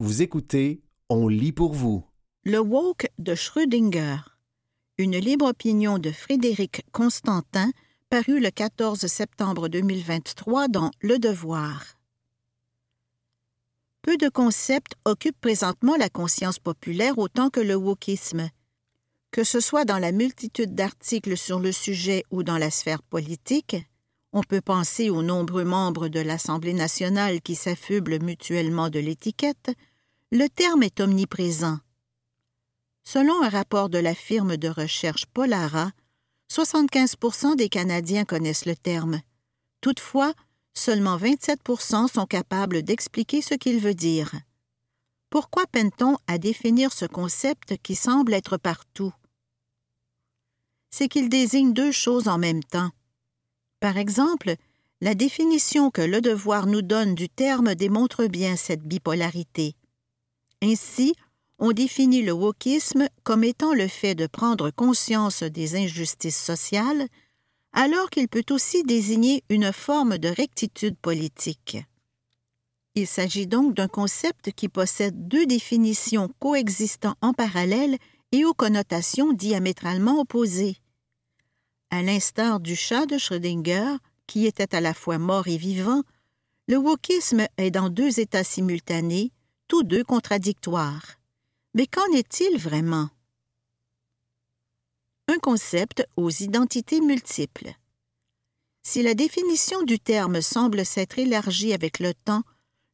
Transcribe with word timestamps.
Vous 0.00 0.22
écoutez 0.22 0.80
On 1.08 1.26
lit 1.26 1.50
pour 1.50 1.72
vous. 1.72 2.04
Le 2.44 2.60
woke 2.60 3.08
de 3.18 3.34
Schrödinger. 3.34 4.18
Une 4.96 5.16
libre 5.16 5.46
opinion 5.46 5.98
de 5.98 6.12
Frédéric 6.12 6.82
Constantin, 6.92 7.72
paru 8.08 8.38
le 8.38 8.50
14 8.50 9.04
septembre 9.08 9.66
2023 9.66 10.68
dans 10.68 10.92
Le 11.00 11.18
Devoir. 11.18 11.98
Peu 14.02 14.16
de 14.16 14.28
concepts 14.28 14.94
occupent 15.04 15.40
présentement 15.40 15.96
la 15.96 16.08
conscience 16.08 16.60
populaire 16.60 17.18
autant 17.18 17.50
que 17.50 17.58
le 17.58 17.74
wokisme. 17.74 18.50
Que 19.32 19.42
ce 19.42 19.58
soit 19.58 19.84
dans 19.84 19.98
la 19.98 20.12
multitude 20.12 20.76
d'articles 20.76 21.36
sur 21.36 21.58
le 21.58 21.72
sujet 21.72 22.22
ou 22.30 22.44
dans 22.44 22.58
la 22.58 22.70
sphère 22.70 23.02
politique, 23.02 23.74
on 24.32 24.42
peut 24.42 24.60
penser 24.60 25.08
aux 25.10 25.22
nombreux 25.22 25.64
membres 25.64 26.08
de 26.08 26.20
l'Assemblée 26.20 26.74
nationale 26.74 27.40
qui 27.40 27.54
s'affublent 27.54 28.22
mutuellement 28.22 28.90
de 28.90 28.98
l'étiquette, 28.98 29.72
le 30.30 30.46
terme 30.48 30.82
est 30.82 31.00
omniprésent. 31.00 31.78
Selon 33.02 33.42
un 33.42 33.48
rapport 33.48 33.88
de 33.88 33.96
la 33.96 34.14
firme 34.14 34.58
de 34.58 34.68
recherche 34.68 35.24
Polara, 35.24 35.90
75% 36.52 37.56
des 37.56 37.70
Canadiens 37.70 38.26
connaissent 38.26 38.66
le 38.66 38.76
terme. 38.76 39.22
Toutefois, 39.80 40.34
seulement 40.74 41.16
27% 41.16 42.12
sont 42.12 42.26
capables 42.26 42.82
d'expliquer 42.82 43.40
ce 43.40 43.54
qu'il 43.54 43.80
veut 43.80 43.94
dire. 43.94 44.32
Pourquoi 45.30 45.66
peine-t-on 45.66 46.18
à 46.26 46.36
définir 46.36 46.92
ce 46.92 47.06
concept 47.06 47.78
qui 47.82 47.94
semble 47.94 48.34
être 48.34 48.58
partout? 48.58 49.14
C'est 50.90 51.08
qu'il 51.08 51.30
désigne 51.30 51.72
deux 51.72 51.92
choses 51.92 52.28
en 52.28 52.36
même 52.36 52.64
temps. 52.64 52.90
Par 53.80 53.96
exemple, 53.96 54.56
la 55.00 55.14
définition 55.14 55.90
que 55.90 56.02
le 56.02 56.20
devoir 56.20 56.66
nous 56.66 56.82
donne 56.82 57.14
du 57.14 57.30
terme 57.30 57.74
démontre 57.74 58.26
bien 58.26 58.56
cette 58.56 58.82
bipolarité. 58.82 59.74
Ainsi, 60.62 61.14
on 61.58 61.72
définit 61.72 62.22
le 62.22 62.32
wokisme 62.32 63.08
comme 63.24 63.44
étant 63.44 63.74
le 63.74 63.88
fait 63.88 64.14
de 64.14 64.26
prendre 64.26 64.70
conscience 64.70 65.42
des 65.42 65.76
injustices 65.76 66.40
sociales, 66.40 67.06
alors 67.72 68.10
qu'il 68.10 68.28
peut 68.28 68.46
aussi 68.50 68.82
désigner 68.82 69.44
une 69.48 69.72
forme 69.72 70.18
de 70.18 70.28
rectitude 70.28 70.96
politique. 70.96 71.78
Il 72.94 73.06
s'agit 73.06 73.46
donc 73.46 73.74
d'un 73.74 73.88
concept 73.88 74.52
qui 74.52 74.68
possède 74.68 75.28
deux 75.28 75.46
définitions 75.46 76.30
coexistant 76.40 77.14
en 77.20 77.32
parallèle 77.32 77.96
et 78.32 78.44
aux 78.44 78.54
connotations 78.54 79.32
diamétralement 79.32 80.20
opposées. 80.20 80.76
À 81.90 82.02
l'instar 82.02 82.60
du 82.60 82.76
chat 82.76 83.06
de 83.06 83.16
Schrödinger, 83.16 83.96
qui 84.26 84.46
était 84.46 84.74
à 84.74 84.80
la 84.80 84.94
fois 84.94 85.18
mort 85.18 85.48
et 85.48 85.56
vivant, 85.56 86.02
le 86.66 86.76
wokisme 86.76 87.46
est 87.56 87.70
dans 87.70 87.88
deux 87.88 88.20
états 88.20 88.44
simultanés, 88.44 89.32
tous 89.68 89.82
deux 89.82 90.02
contradictoires. 90.02 91.18
Mais 91.74 91.86
qu'en 91.86 92.10
est-il 92.14 92.58
vraiment? 92.58 93.10
Un 95.28 95.38
concept 95.38 96.06
aux 96.16 96.30
identités 96.30 97.02
multiples. 97.02 97.74
Si 98.82 99.02
la 99.02 99.12
définition 99.12 99.82
du 99.82 100.00
terme 100.00 100.40
semble 100.40 100.86
s'être 100.86 101.18
élargie 101.18 101.74
avec 101.74 101.98
le 101.98 102.14
temps, 102.14 102.42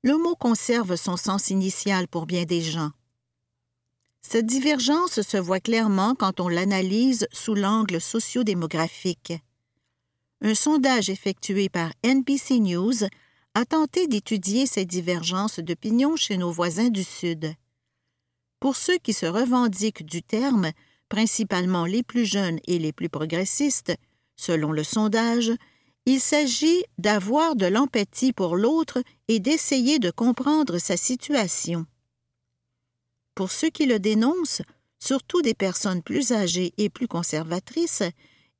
le 0.02 0.18
mot 0.18 0.34
conserve 0.34 0.96
son 0.96 1.16
sens 1.16 1.50
initial 1.50 2.08
pour 2.08 2.26
bien 2.26 2.44
des 2.44 2.60
gens. 2.60 2.90
Cette 4.20 4.46
divergence 4.46 5.22
se 5.22 5.36
voit 5.36 5.60
clairement 5.60 6.16
quand 6.16 6.40
on 6.40 6.48
l'analyse 6.48 7.28
sous 7.30 7.54
l'angle 7.54 8.00
sociodémographique. 8.00 9.34
Un 10.40 10.54
sondage 10.54 11.08
effectué 11.08 11.68
par 11.68 11.92
NBC 12.04 12.58
News 12.58 13.06
a 13.54 13.64
tenté 13.64 14.08
d'étudier 14.08 14.66
ces 14.66 14.84
divergences 14.84 15.60
d'opinion 15.60 16.16
chez 16.16 16.36
nos 16.36 16.50
voisins 16.50 16.88
du 16.88 17.04
Sud. 17.04 17.54
Pour 18.58 18.76
ceux 18.76 18.98
qui 18.98 19.12
se 19.12 19.26
revendiquent 19.26 20.04
du 20.04 20.22
terme, 20.22 20.72
principalement 21.08 21.86
les 21.86 22.02
plus 22.02 22.24
jeunes 22.24 22.58
et 22.66 22.78
les 22.78 22.92
plus 22.92 23.08
progressistes, 23.08 23.94
selon 24.36 24.72
le 24.72 24.82
sondage, 24.82 25.52
il 26.06 26.20
s'agit 26.20 26.82
d'avoir 26.98 27.54
de 27.54 27.66
l'empathie 27.66 28.32
pour 28.32 28.56
l'autre 28.56 29.02
et 29.28 29.38
d'essayer 29.38 29.98
de 29.98 30.10
comprendre 30.10 30.78
sa 30.78 30.96
situation. 30.96 31.86
Pour 33.34 33.52
ceux 33.52 33.70
qui 33.70 33.86
le 33.86 33.98
dénoncent, 33.98 34.62
surtout 34.98 35.42
des 35.42 35.54
personnes 35.54 36.02
plus 36.02 36.32
âgées 36.32 36.72
et 36.76 36.90
plus 36.90 37.08
conservatrices, 37.08 38.02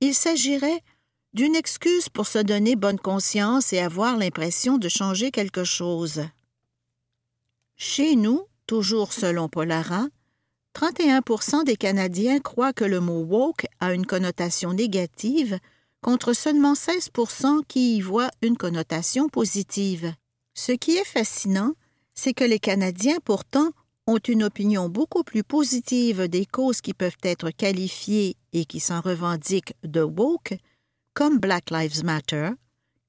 il 0.00 0.14
s'agirait 0.14 0.82
d'une 1.34 1.56
excuse 1.56 2.08
pour 2.08 2.26
se 2.26 2.38
donner 2.38 2.76
bonne 2.76 2.98
conscience 2.98 3.72
et 3.72 3.80
avoir 3.80 4.16
l'impression 4.16 4.78
de 4.78 4.88
changer 4.88 5.32
quelque 5.32 5.64
chose. 5.64 6.22
Chez 7.76 8.14
nous, 8.14 8.46
toujours 8.66 9.12
selon 9.12 9.48
Polara, 9.48 10.06
31% 10.76 11.64
des 11.64 11.76
Canadiens 11.76 12.38
croient 12.38 12.72
que 12.72 12.84
le 12.84 13.00
mot 13.00 13.22
woke 13.22 13.66
a 13.80 13.92
une 13.92 14.06
connotation 14.06 14.72
négative, 14.72 15.58
contre 16.00 16.34
seulement 16.34 16.74
16% 16.74 17.64
qui 17.66 17.96
y 17.96 18.00
voient 18.00 18.30
une 18.42 18.56
connotation 18.56 19.28
positive. 19.28 20.14
Ce 20.54 20.72
qui 20.72 20.96
est 20.96 21.04
fascinant, 21.04 21.74
c'est 22.14 22.34
que 22.34 22.44
les 22.44 22.60
Canadiens, 22.60 23.18
pourtant, 23.24 23.70
ont 24.06 24.18
une 24.18 24.44
opinion 24.44 24.88
beaucoup 24.88 25.24
plus 25.24 25.42
positive 25.42 26.28
des 26.28 26.46
causes 26.46 26.80
qui 26.80 26.94
peuvent 26.94 27.16
être 27.22 27.50
qualifiées 27.50 28.36
et 28.52 28.66
qui 28.66 28.78
s'en 28.78 29.00
revendiquent 29.00 29.74
de 29.82 30.02
woke, 30.02 30.54
comme 31.14 31.38
Black 31.38 31.70
Lives 31.70 32.04
Matter, 32.04 32.50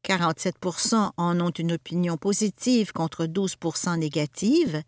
47% 0.07 1.11
en 1.17 1.41
ont 1.41 1.49
une 1.49 1.71
opinion 1.73 2.17
positive 2.17 2.93
contre 2.93 3.25
12% 3.25 3.97
négative, 3.97 4.83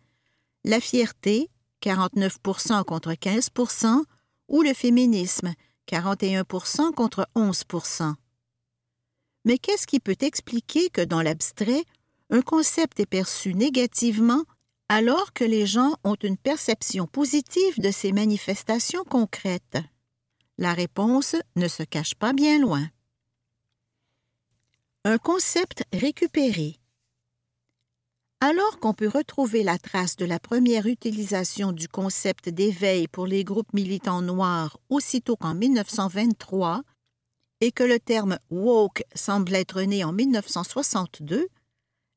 la 0.64 0.80
fierté, 0.80 1.50
49% 1.82 2.84
contre 2.84 3.12
15% 3.12 4.04
ou 4.48 4.62
le 4.62 4.72
féminisme, 4.72 5.52
41% 5.88 6.92
contre 6.92 7.28
11% 7.34 8.14
Mais 9.44 9.58
qu'est-ce 9.58 9.88
qui 9.88 9.98
peut 9.98 10.16
expliquer 10.20 10.88
que 10.88 11.00
dans 11.00 11.22
l'abstrait, 11.22 11.84
un 12.30 12.42
concept 12.42 13.00
est 13.00 13.06
perçu 13.06 13.54
négativement 13.54 14.44
alors 14.88 15.32
que 15.32 15.44
les 15.44 15.66
gens 15.66 15.96
ont 16.04 16.16
une 16.22 16.36
perception 16.36 17.06
positive 17.06 17.80
de 17.80 17.90
ces 17.90 18.12
manifestations 18.12 19.04
concrètes? 19.04 19.78
La 20.56 20.72
réponse 20.72 21.34
ne 21.56 21.66
se 21.66 21.82
cache 21.82 22.14
pas 22.14 22.32
bien 22.32 22.58
loin. 22.58 22.88
Un 25.04 25.16
concept 25.18 25.84
récupéré. 25.92 26.76
Alors 28.40 28.80
qu'on 28.80 28.94
peut 28.94 29.08
retrouver 29.08 29.62
la 29.62 29.78
trace 29.78 30.16
de 30.16 30.24
la 30.24 30.40
première 30.40 30.86
utilisation 30.86 31.70
du 31.70 31.86
concept 31.86 32.48
d'éveil 32.48 33.06
pour 33.06 33.26
les 33.26 33.44
groupes 33.44 33.72
militants 33.72 34.22
noirs 34.22 34.76
aussitôt 34.90 35.36
qu'en 35.36 35.54
1923, 35.54 36.82
et 37.60 37.70
que 37.70 37.84
le 37.84 38.00
terme 38.00 38.38
woke 38.50 39.04
semble 39.14 39.54
être 39.54 39.82
né 39.82 40.02
en 40.02 40.12
1962, 40.12 41.46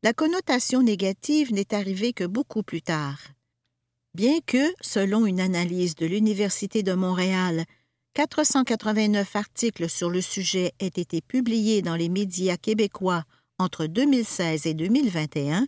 la 0.01 0.13
connotation 0.13 0.81
négative 0.81 1.53
n'est 1.53 1.75
arrivée 1.75 2.13
que 2.13 2.23
beaucoup 2.23 2.63
plus 2.63 2.81
tard. 2.81 3.19
Bien 4.15 4.39
que, 4.45 4.73
selon 4.81 5.27
une 5.27 5.39
analyse 5.39 5.95
de 5.95 6.07
l'Université 6.07 6.81
de 6.81 6.93
Montréal, 6.93 7.65
489 8.13 9.35
articles 9.37 9.89
sur 9.89 10.09
le 10.09 10.19
sujet 10.19 10.73
aient 10.79 10.87
été 10.87 11.21
publiés 11.21 11.81
dans 11.81 11.95
les 11.95 12.09
médias 12.09 12.57
québécois 12.57 13.23
entre 13.57 13.85
2016 13.85 14.65
et 14.65 14.73
2021, 14.73 15.65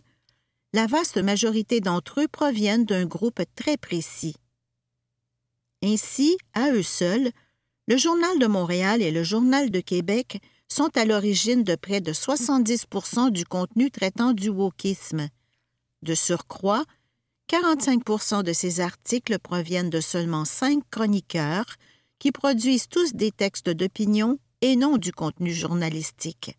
la 0.74 0.86
vaste 0.86 1.16
majorité 1.16 1.80
d'entre 1.80 2.20
eux 2.20 2.28
proviennent 2.28 2.84
d'un 2.84 3.06
groupe 3.06 3.40
très 3.54 3.76
précis. 3.76 4.36
Ainsi, 5.82 6.36
à 6.52 6.70
eux 6.72 6.82
seuls, 6.82 7.30
le 7.86 7.96
Journal 7.96 8.38
de 8.38 8.46
Montréal 8.46 9.00
et 9.00 9.10
le 9.10 9.22
Journal 9.22 9.70
de 9.70 9.80
Québec 9.80 10.40
sont 10.68 10.90
à 10.98 11.04
l'origine 11.04 11.62
de 11.62 11.76
près 11.76 12.00
de 12.00 12.12
70% 12.12 13.30
du 13.30 13.44
contenu 13.44 13.90
traitant 13.90 14.32
du 14.32 14.48
wokisme. 14.48 15.28
De 16.02 16.14
surcroît, 16.14 16.84
45% 17.48 18.42
de 18.42 18.52
ces 18.52 18.80
articles 18.80 19.38
proviennent 19.38 19.90
de 19.90 20.00
seulement 20.00 20.44
cinq 20.44 20.82
chroniqueurs 20.90 21.76
qui 22.18 22.32
produisent 22.32 22.88
tous 22.88 23.14
des 23.14 23.30
textes 23.30 23.70
d'opinion 23.70 24.38
et 24.60 24.76
non 24.76 24.96
du 24.96 25.12
contenu 25.12 25.52
journalistique. 25.52 26.56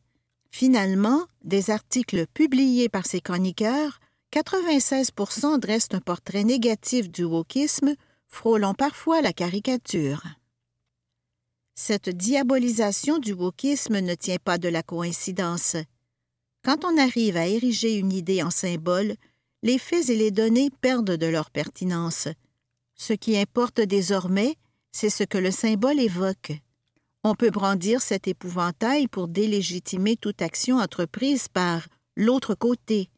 Finalement, 0.52 1.25
des 1.44 1.69
articles 1.69 2.28
publiés 2.28 2.90
par 2.90 3.06
ces 3.06 3.22
chroniqueurs 3.22 4.00
96 4.31 5.12
dressent 5.60 5.94
un 5.94 6.02
portrait 6.02 6.44
négatif 6.44 7.10
du 7.10 7.24
wokisme, 7.24 7.96
frôlant 8.28 8.74
parfois 8.74 9.22
la 9.22 9.34
caricature. 9.34 10.24
Cette 11.74 12.10
diabolisation 12.10 13.18
du 13.19 13.34
wokisme 13.34 14.00
ne 14.00 14.16
tient 14.16 14.38
pas 14.44 14.58
de 14.58 14.69
la 14.69 14.84
coïncidence. 14.84 15.78
Quand 16.63 16.86
on 16.86 16.98
arrive 16.98 17.38
à 17.38 17.48
ériger 17.48 17.98
une 17.98 18.12
idée 18.12 18.42
en 18.44 18.50
symbole, 18.50 19.16
les 19.62 19.78
faits 19.78 20.10
et 20.10 20.16
les 20.16 20.31
données 20.31 20.69
perdent 20.81 21.18
de 21.18 21.25
leur 21.25 21.50
pertinence. 21.50 22.28
Ce 22.96 23.13
qui 23.13 23.38
importe 23.38 23.81
désormais, 23.81 24.56
c'est 24.96 25.10
ce 25.10 25.26
que 25.26 25.38
le 25.38 25.52
symbole 25.52 26.00
évoque. 26.00 26.54
On 27.26 27.36
peut 27.36 27.50
brandir 27.50 28.02
cet 28.02 28.30
épouvantail 28.30 29.10
pour 29.10 29.28
délégitimer 29.28 30.16
toute 30.16 30.42
action 30.42 30.78
entreprise 30.78 31.50
par 31.50 31.86
l'autre 32.16 32.56
côté, 32.56 33.10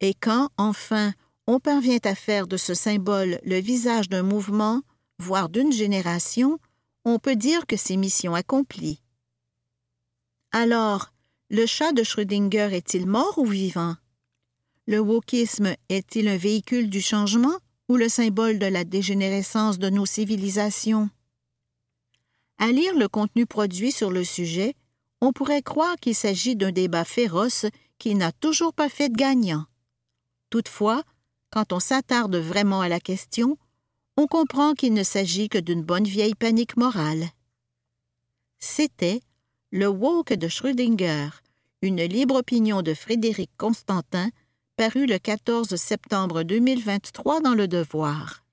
et 0.00 0.12
quand, 0.14 0.48
enfin, 0.56 1.12
on 1.46 1.60
parvient 1.60 2.00
à 2.02 2.16
faire 2.16 2.48
de 2.48 2.56
ce 2.56 2.74
symbole 2.74 3.38
le 3.44 3.60
visage 3.60 4.08
d'un 4.08 4.24
mouvement, 4.24 4.82
voire 5.20 5.48
d'une 5.48 5.70
génération, 5.70 6.58
on 7.04 7.20
peut 7.20 7.36
dire 7.36 7.64
que 7.66 7.76
c'est 7.76 7.96
mission 7.96 8.34
accomplie. 8.34 9.00
Alors, 10.50 11.12
le 11.48 11.64
chat 11.64 11.92
de 11.92 12.02
Schrödinger 12.02 12.70
est-il 12.72 13.06
mort 13.06 13.38
ou 13.38 13.46
vivant? 13.46 13.94
Le 14.88 14.98
wokisme 14.98 15.76
est-il 15.88 16.26
un 16.26 16.36
véhicule 16.36 16.90
du 16.90 17.00
changement? 17.00 17.58
Ou 17.88 17.96
le 17.96 18.08
symbole 18.08 18.58
de 18.58 18.66
la 18.66 18.84
dégénérescence 18.84 19.78
de 19.78 19.90
nos 19.90 20.06
civilisations? 20.06 21.10
À 22.58 22.68
lire 22.68 22.96
le 22.96 23.08
contenu 23.08 23.46
produit 23.46 23.92
sur 23.92 24.10
le 24.10 24.24
sujet, 24.24 24.74
on 25.20 25.32
pourrait 25.32 25.62
croire 25.62 25.96
qu'il 25.96 26.14
s'agit 26.14 26.56
d'un 26.56 26.72
débat 26.72 27.04
féroce 27.04 27.66
qui 27.98 28.14
n'a 28.14 28.32
toujours 28.32 28.74
pas 28.74 28.88
fait 28.88 29.08
de 29.08 29.16
gagnant. 29.16 29.64
Toutefois, 30.50 31.02
quand 31.50 31.72
on 31.72 31.80
s'attarde 31.80 32.36
vraiment 32.36 32.80
à 32.80 32.88
la 32.88 33.00
question, 33.00 33.56
on 34.16 34.26
comprend 34.26 34.74
qu'il 34.74 34.92
ne 34.92 35.02
s'agit 35.02 35.48
que 35.48 35.58
d'une 35.58 35.82
bonne 35.82 36.04
vieille 36.04 36.34
panique 36.34 36.76
morale. 36.76 37.28
C'était 38.58 39.20
Le 39.70 39.88
woke 39.88 40.32
de 40.32 40.48
Schrödinger, 40.48 41.28
une 41.82 42.02
libre 42.02 42.36
opinion 42.36 42.82
de 42.82 42.94
Frédéric 42.94 43.50
Constantin, 43.56 44.30
paru 44.76 45.06
le 45.06 45.18
14 45.18 45.76
septembre 45.76 46.42
2023 46.42 47.40
dans 47.40 47.54
Le 47.54 47.68
Devoir. 47.68 48.43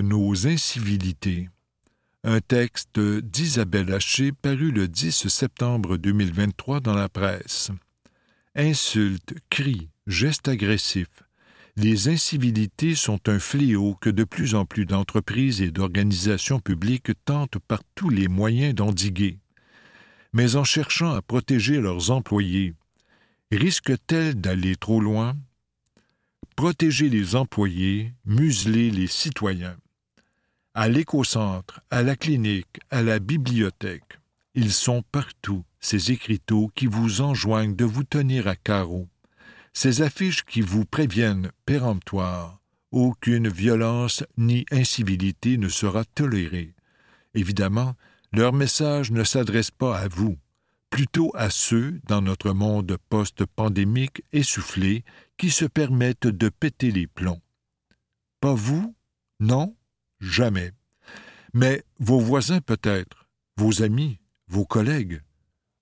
Nos 0.00 0.46
incivilités. 0.46 1.48
Un 2.24 2.40
texte 2.40 2.98
d'Isabelle 2.98 3.92
Haché 3.92 4.32
paru 4.32 4.70
le 4.70 4.88
10 4.88 5.28
septembre 5.28 5.96
2023 5.96 6.80
dans 6.80 6.94
la 6.94 7.08
presse. 7.08 7.70
Insultes, 8.54 9.34
cris, 9.50 9.88
gestes 10.06 10.48
agressifs. 10.48 11.22
Les 11.76 12.08
incivilités 12.08 12.94
sont 12.94 13.28
un 13.28 13.38
fléau 13.38 13.96
que 14.00 14.10
de 14.10 14.24
plus 14.24 14.54
en 14.54 14.64
plus 14.64 14.86
d'entreprises 14.86 15.62
et 15.62 15.70
d'organisations 15.70 16.60
publiques 16.60 17.12
tentent 17.24 17.58
par 17.58 17.80
tous 17.94 18.10
les 18.10 18.28
moyens 18.28 18.74
d'endiguer. 18.74 19.38
Mais 20.32 20.56
en 20.56 20.64
cherchant 20.64 21.12
à 21.12 21.22
protéger 21.22 21.80
leurs 21.80 22.10
employés, 22.10 22.74
risquent-elles 23.50 24.40
d'aller 24.40 24.76
trop 24.76 25.00
loin? 25.00 25.36
protéger 26.56 27.08
les 27.08 27.34
employés, 27.34 28.12
museler 28.24 28.90
les 28.90 29.06
citoyens. 29.06 29.76
À 30.74 30.88
l'écocentre, 30.88 31.80
à 31.90 32.02
la 32.02 32.16
clinique, 32.16 32.80
à 32.90 33.02
la 33.02 33.18
bibliothèque, 33.18 34.18
ils 34.54 34.72
sont 34.72 35.02
partout, 35.12 35.64
ces 35.80 36.12
écriteaux 36.12 36.70
qui 36.74 36.86
vous 36.86 37.20
enjoignent 37.20 37.76
de 37.76 37.84
vous 37.84 38.04
tenir 38.04 38.48
à 38.48 38.56
carreau, 38.56 39.06
ces 39.74 40.00
affiches 40.00 40.44
qui 40.44 40.62
vous 40.62 40.86
préviennent 40.86 41.50
péremptoire, 41.66 42.58
aucune 42.90 43.48
violence 43.48 44.24
ni 44.38 44.64
incivilité 44.70 45.58
ne 45.58 45.68
sera 45.68 46.06
tolérée. 46.06 46.74
Évidemment, 47.34 47.94
leur 48.32 48.54
message 48.54 49.10
ne 49.10 49.24
s'adresse 49.24 49.70
pas 49.70 49.98
à 49.98 50.08
vous, 50.08 50.38
plutôt 50.88 51.32
à 51.34 51.50
ceux, 51.50 52.00
dans 52.06 52.22
notre 52.22 52.52
monde 52.52 52.96
post-pandémique 53.10 54.22
essoufflé, 54.32 55.04
qui 55.36 55.50
se 55.50 55.66
permettent 55.66 56.26
de 56.26 56.48
péter 56.48 56.90
les 56.90 57.06
plombs. 57.06 57.42
Pas 58.40 58.54
vous? 58.54 58.94
Non? 59.38 59.76
Jamais. 60.22 60.72
Mais 61.52 61.84
vos 61.98 62.18
voisins 62.18 62.62
peut-être, 62.62 63.28
vos 63.58 63.82
amis, 63.82 64.18
vos 64.48 64.64
collègues. 64.64 65.20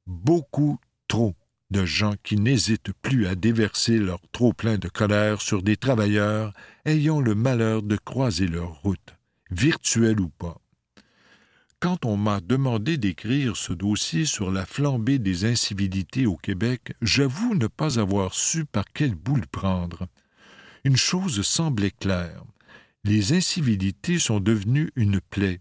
Beaucoup 0.08 0.80
trop 1.06 1.36
de 1.70 1.84
gens 1.84 2.14
qui 2.24 2.34
n'hésitent 2.34 2.92
plus 3.02 3.28
à 3.28 3.36
déverser 3.36 3.98
leur 3.98 4.20
trop-plein 4.32 4.78
de 4.78 4.88
colère 4.88 5.40
sur 5.40 5.62
des 5.62 5.76
travailleurs 5.76 6.52
ayant 6.84 7.20
le 7.20 7.36
malheur 7.36 7.82
de 7.82 7.96
croiser 7.96 8.48
leur 8.48 8.82
route, 8.82 9.16
virtuelle 9.52 10.20
ou 10.20 10.30
pas 10.30 10.60
quand 11.80 12.04
on 12.04 12.18
m'a 12.18 12.40
demandé 12.40 12.98
d'écrire 12.98 13.56
ce 13.56 13.72
dossier 13.72 14.26
sur 14.26 14.50
la 14.50 14.66
flambée 14.66 15.18
des 15.18 15.46
incivilités 15.46 16.26
au 16.26 16.36
Québec, 16.36 16.92
j'avoue 17.00 17.54
ne 17.54 17.66
pas 17.68 17.98
avoir 17.98 18.34
su 18.34 18.66
par 18.66 18.84
quel 18.92 19.14
bout 19.14 19.36
le 19.36 19.46
prendre. 19.50 20.06
Une 20.84 20.98
chose 20.98 21.40
semblait 21.40 21.90
claire. 21.90 22.44
Les 23.04 23.32
incivilités 23.32 24.18
sont 24.18 24.40
devenues 24.40 24.90
une 24.94 25.20
plaie. 25.20 25.60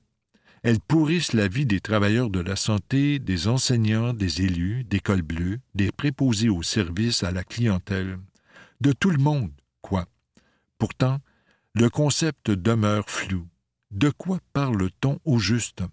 Elles 0.62 0.82
pourrissent 0.82 1.34
la 1.34 1.48
vie 1.48 1.66
des 1.66 1.80
travailleurs 1.80 2.30
de 2.30 2.42
la 2.42 2.58
santé, 2.58 3.18
des 3.20 3.48
enseignants, 3.48 4.14
des 4.14 4.42
élus, 4.42 4.84
des 4.84 5.00
cols 5.00 5.22
bleus, 5.22 5.60
des 5.74 5.92
préposés 5.92 6.50
au 6.50 6.64
service 6.64 7.24
à 7.24 7.32
la 7.32 7.46
clientèle, 7.46 8.20
de 8.82 8.92
tout 8.92 9.10
le 9.10 9.18
monde, 9.18 9.52
quoi. 9.82 10.06
Pourtant, 10.78 11.20
le 11.76 11.90
concept 11.90 12.52
demeure 12.52 13.10
flou. 13.10 13.48
De 13.92 14.10
quoi 14.10 14.40
parle-t-on 14.54 15.20
au 15.24 15.40
juste? 15.40 15.84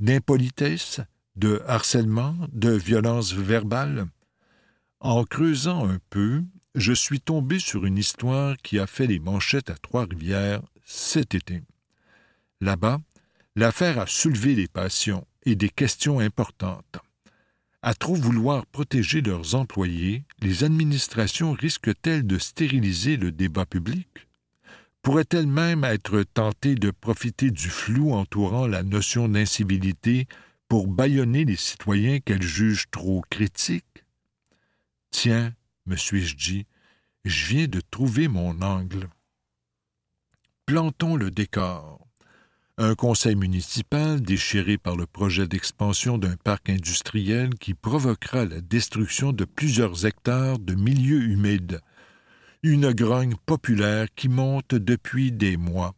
d'impolitesse, 0.00 1.00
de 1.36 1.62
harcèlement, 1.66 2.34
de 2.52 2.70
violence 2.70 3.32
verbale? 3.32 4.06
En 5.00 5.24
creusant 5.24 5.88
un 5.88 5.98
peu, 6.10 6.42
je 6.74 6.92
suis 6.92 7.20
tombé 7.20 7.58
sur 7.58 7.84
une 7.84 7.98
histoire 7.98 8.56
qui 8.56 8.78
a 8.78 8.86
fait 8.86 9.06
les 9.06 9.18
manchettes 9.18 9.70
à 9.70 9.76
Trois-Rivières 9.76 10.62
cet 10.84 11.34
été. 11.34 11.62
Là-bas, 12.60 13.00
l'affaire 13.56 13.98
a 13.98 14.06
soulevé 14.06 14.54
des 14.54 14.68
passions 14.68 15.26
et 15.44 15.56
des 15.56 15.70
questions 15.70 16.20
importantes. 16.20 16.98
À 17.82 17.94
trop 17.94 18.14
vouloir 18.14 18.64
protéger 18.66 19.20
leurs 19.20 19.54
employés, 19.54 20.24
les 20.40 20.64
administrations 20.64 21.52
risquent-elles 21.52 22.26
de 22.26 22.38
stériliser 22.38 23.16
le 23.16 23.30
débat 23.32 23.66
public? 23.66 24.08
pourrait-elle 25.04 25.46
même 25.46 25.84
être 25.84 26.22
tentée 26.22 26.74
de 26.74 26.90
profiter 26.90 27.50
du 27.50 27.68
flou 27.68 28.14
entourant 28.14 28.66
la 28.66 28.82
notion 28.82 29.28
d'incivilité 29.28 30.26
pour 30.66 30.88
bâillonner 30.88 31.44
les 31.44 31.56
citoyens 31.56 32.20
qu'elle 32.20 32.42
juge 32.42 32.86
trop 32.90 33.22
critiques? 33.28 34.04
Tiens, 35.10 35.52
me 35.84 35.94
suis-je 35.94 36.36
dit, 36.36 36.66
je 37.26 37.46
viens 37.48 37.68
de 37.68 37.82
trouver 37.90 38.28
mon 38.28 38.62
angle. 38.62 39.08
Plantons 40.66 41.16
le 41.16 41.30
décor. 41.30 42.08
Un 42.78 42.94
conseil 42.94 43.36
municipal 43.36 44.22
déchiré 44.22 44.78
par 44.78 44.96
le 44.96 45.04
projet 45.04 45.46
d'expansion 45.46 46.16
d'un 46.16 46.36
parc 46.36 46.70
industriel 46.70 47.50
qui 47.56 47.74
provoquera 47.74 48.46
la 48.46 48.62
destruction 48.62 49.34
de 49.34 49.44
plusieurs 49.44 50.06
hectares 50.06 50.58
de 50.58 50.74
milieux 50.74 51.20
humides, 51.20 51.82
une 52.62 52.92
grogne 52.92 53.34
populaire 53.44 54.06
qui 54.16 54.30
monte 54.30 54.74
depuis 54.74 55.32
des 55.32 55.58
mois. 55.58 55.94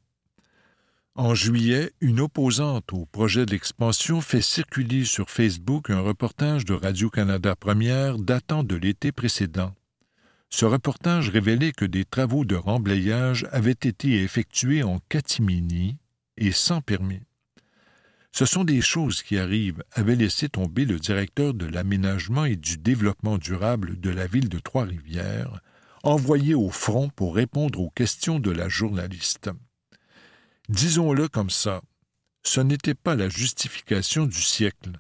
En 1.15 1.33
juillet, 1.37 1.93
une 2.01 2.19
opposante 2.19 2.93
au 2.93 3.07
projet 3.07 3.47
d'expansion 3.47 4.21
fait 4.21 4.43
circuler 4.43 5.05
sur 5.05 5.31
Facebook 5.31 5.91
un 5.91 6.01
reportage 6.01 6.65
de 6.65 6.75
Radio-Canada 6.75 7.55
Première 7.55 8.19
datant 8.19 8.65
de 8.65 8.75
l'été 8.75 9.13
précédent. 9.13 9.76
Ce 10.51 10.65
reportage 10.65 11.29
révélait 11.29 11.73
que 11.73 11.85
des 11.85 12.05
travaux 12.05 12.45
de 12.45 12.55
remblayage 12.55 13.47
avaient 13.51 13.73
été 13.73 14.23
effectués 14.23 14.83
en 14.83 15.01
catimini 15.09 15.99
et 16.37 16.53
sans 16.53 16.81
permis. 16.81 17.23
Ce 18.33 18.45
sont 18.45 18.65
des 18.65 18.83
choses 18.83 19.23
qui 19.23 19.39
arrivent, 19.39 19.83
avait 19.93 20.15
laissé 20.15 20.49
tomber 20.49 20.85
le 20.85 20.99
directeur 20.99 21.55
de 21.55 21.67
l'aménagement 21.67 22.45
et 22.45 22.57
du 22.57 22.77
développement 22.77 23.39
durable 23.39 23.99
de 23.99 24.11
la 24.11 24.27
ville 24.27 24.51
de 24.51 24.59
Trois-Rivières, 24.59 25.61
envoyé 26.03 26.55
au 26.55 26.69
front 26.69 27.09
pour 27.09 27.35
répondre 27.35 27.81
aux 27.81 27.91
questions 27.91 28.39
de 28.39 28.51
la 28.51 28.69
journaliste. 28.69 29.51
Disons-le 30.69 31.29
comme 31.29 31.51
ça, 31.51 31.81
ce 32.43 32.61
n'était 32.61 32.95
pas 32.95 33.17
la 33.17 33.29
justification 33.29 34.27
du 34.27 34.43
siècle. 34.43 34.93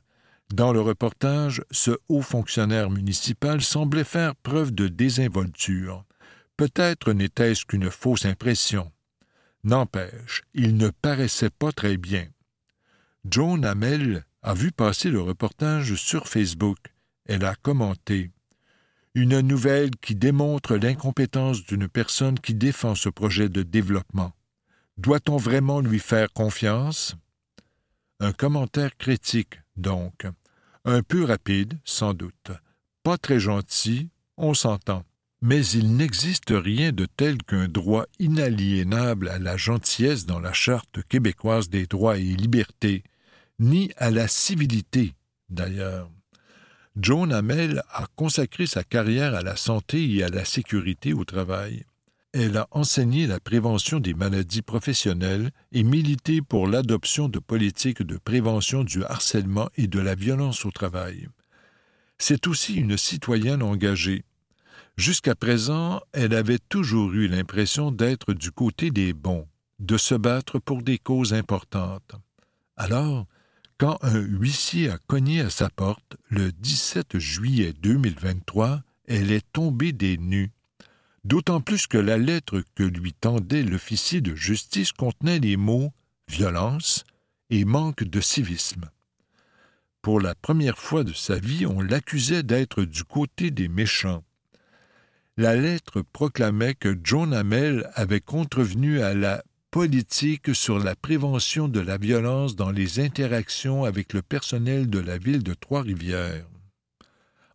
Dans 0.55 0.73
le 0.73 0.81
reportage, 0.81 1.63
ce 1.71 1.91
haut 2.09 2.23
fonctionnaire 2.23 2.91
municipal 2.91 3.61
semblait 3.61 4.05
faire 4.05 4.37
preuve 4.37 4.73
de 4.73 4.87
désinvolture. 4.87 6.05
Peut-être 6.57 7.13
n'était-ce 7.13 7.67
qu'une 7.67 7.91
fausse 7.91 8.25
impression. 8.25 8.93
N'empêche, 9.65 10.43
il 10.55 10.77
ne 10.77 10.91
paraissait 10.91 11.51
pas 11.51 11.73
très 11.73 11.97
bien. 11.97 12.29
Joan 13.29 13.65
Hamel 13.65 14.25
a 14.43 14.55
vu 14.55 14.71
passer 14.71 15.11
le 15.11 15.21
reportage 15.21 15.97
sur 15.97 16.29
Facebook. 16.29 16.79
Elle 17.25 17.45
a 17.45 17.57
commenté 17.57 18.31
Une 19.17 19.41
nouvelle 19.41 19.91
qui 20.01 20.15
démontre 20.15 20.77
l'incompétence 20.77 21.65
d'une 21.65 21.89
personne 21.89 22.39
qui 22.39 22.55
défend 22.55 22.95
ce 22.95 23.09
projet 23.09 23.49
de 23.49 23.65
développement. 23.65 24.33
Doit-on 24.97 25.37
vraiment 25.37 25.81
lui 25.81 25.99
faire 25.99 26.33
confiance? 26.33 27.17
Un 28.21 28.33
commentaire 28.33 28.97
critique, 28.97 29.61
donc. 29.77 30.27
Un 30.85 31.03
peu 31.03 31.25
rapide, 31.25 31.79
sans 31.85 32.15
doute. 32.15 32.53
Pas 33.03 33.19
très 33.19 33.41
gentil, 33.41 34.09
on 34.37 34.55
s'entend. 34.55 35.05
Mais 35.43 35.67
il 35.67 35.97
n'existe 35.97 36.51
rien 36.51 36.93
de 36.93 37.07
tel 37.07 37.43
qu'un 37.43 37.69
droit 37.69 38.07
inaliénable 38.19 39.29
à 39.29 39.39
la 39.39 39.57
gentillesse 39.57 40.27
dans 40.27 40.41
la 40.41 40.53
Charte 40.53 41.03
québécoise 41.09 41.69
des 41.69 41.87
droits 41.87 42.17
et 42.17 42.23
libertés, 42.23 43.05
ni 43.59 43.93
à 43.97 44.11
la 44.11 44.29
civilité, 44.29 45.15
d'ailleurs. 45.51 46.11
Joan 46.99 47.33
Hamel 47.33 47.83
a 47.91 48.07
consacré 48.17 48.67
sa 48.67 48.83
carrière 48.83 49.35
à 49.35 49.43
la 49.43 49.57
santé 49.57 50.11
et 50.15 50.25
à 50.25 50.29
la 50.29 50.45
sécurité 50.47 51.13
au 51.13 51.25
travail. 51.25 51.85
Elle 52.39 52.59
a 52.59 52.69
enseigné 52.71 53.27
la 53.27 53.41
prévention 53.41 53.99
des 53.99 54.13
maladies 54.13 54.61
professionnelles 54.61 55.51
et 55.73 55.83
milité 55.83 56.43
pour 56.43 56.69
l'adoption 56.69 57.31
de 57.31 57.39
politiques 57.39 58.03
de 58.03 58.19
prévention 58.19 58.85
du 58.85 59.03
harcèlement 59.05 59.71
et 59.77 59.87
de 59.87 60.01
la 60.01 60.15
violence 60.15 60.67
au 60.67 60.71
travail. 60.71 61.29
C'est 62.19 62.47
aussi 62.47 62.75
une 62.75 62.99
citoyenne 62.99 63.63
engagée, 63.63 64.23
Jusqu'à 64.97 65.35
présent, 65.35 66.01
elle 66.13 66.35
avait 66.35 66.59
toujours 66.59 67.13
eu 67.13 67.29
l'impression 67.29 67.91
d'être 67.91 68.33
du 68.33 68.51
côté 68.51 68.91
des 68.91 69.13
bons, 69.13 69.47
de 69.79 69.99
se 69.99 70.15
battre 70.15 70.59
pour 70.59 70.83
des 70.83 70.97
causes 70.97 71.35
importantes. 71.35 72.13
Alors, 72.79 73.27
quand 73.77 73.99
un 74.01 74.19
huissier 74.19 74.89
a 74.89 74.97
cogné 75.07 75.43
à 75.43 75.51
sa 75.51 75.69
porte 75.69 76.17
le 76.31 76.51
17 76.51 77.19
juillet 77.19 77.75
2023, 77.75 78.81
elle 79.07 79.33
est 79.33 79.45
tombée 79.53 79.93
des 79.93 80.17
nues. 80.17 80.51
D'autant 81.27 81.61
plus 81.61 81.87
que 81.87 81.99
la 81.99 82.17
lettre 82.17 82.63
que 82.75 82.83
lui 82.83 83.13
tendait 83.13 83.63
l'officier 83.63 84.21
de 84.21 84.35
justice 84.35 84.93
contenait 84.93 85.41
les 85.41 85.57
mots 85.57 85.93
violence 86.29 87.05
et 87.51 87.65
manque 87.65 88.03
de 88.03 88.21
civisme. 88.21 88.91
Pour 90.03 90.21
la 90.21 90.35
première 90.35 90.79
fois 90.79 91.05
de 91.05 91.13
sa 91.13 91.39
vie, 91.39 91.67
on 91.67 91.81
l'accusait 91.81 92.43
d'être 92.43 92.83
du 92.83 93.05
côté 93.05 93.51
des 93.51 93.69
méchants 93.69 94.23
la 95.39 95.55
lettre 95.55 96.01
proclamait 96.01 96.75
que 96.75 96.99
John 97.05 97.35
Hamel 97.35 97.91
avait 97.95 98.21
contrevenu 98.21 99.03
à 99.03 99.13
la 99.13 99.45
politique 99.71 100.55
sur 100.55 100.79
la 100.79 100.97
prévention 100.97 101.69
de 101.69 101.81
la 101.81 101.99
violence 101.99 102.57
dans 102.57 102.71
les 102.71 103.01
interactions 103.01 103.85
avec 103.85 104.15
le 104.15 104.23
personnel 104.23 104.89
de 104.89 104.99
la 104.99 105.19
ville 105.19 105.43
de 105.43 105.53
Trois-Rivières. 105.53 106.47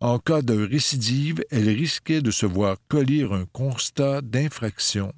En 0.01 0.17
cas 0.17 0.41
de 0.41 0.55
récidive, 0.65 1.45
elle 1.51 1.69
risquait 1.69 2.23
de 2.23 2.31
se 2.31 2.47
voir 2.47 2.77
coller 2.87 3.21
un 3.21 3.45
constat 3.45 4.21
d'infraction. 4.21 5.13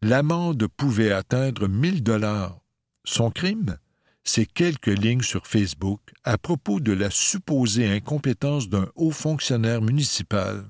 L'amende 0.00 0.66
pouvait 0.68 1.12
atteindre 1.12 1.68
mille 1.68 2.02
dollars. 2.02 2.60
Son 3.04 3.30
crime? 3.30 3.76
C'est 4.24 4.46
quelques 4.46 4.86
lignes 4.86 5.22
sur 5.22 5.46
Facebook 5.46 6.00
à 6.24 6.38
propos 6.38 6.80
de 6.80 6.92
la 6.92 7.10
supposée 7.10 7.90
incompétence 7.90 8.70
d'un 8.70 8.88
haut 8.94 9.10
fonctionnaire 9.10 9.82
municipal. 9.82 10.64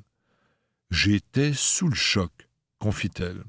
J'étais 0.90 1.52
sous 1.54 1.88
le 1.88 1.94
choc, 1.94 2.48
confie-t-elle. 2.80 3.44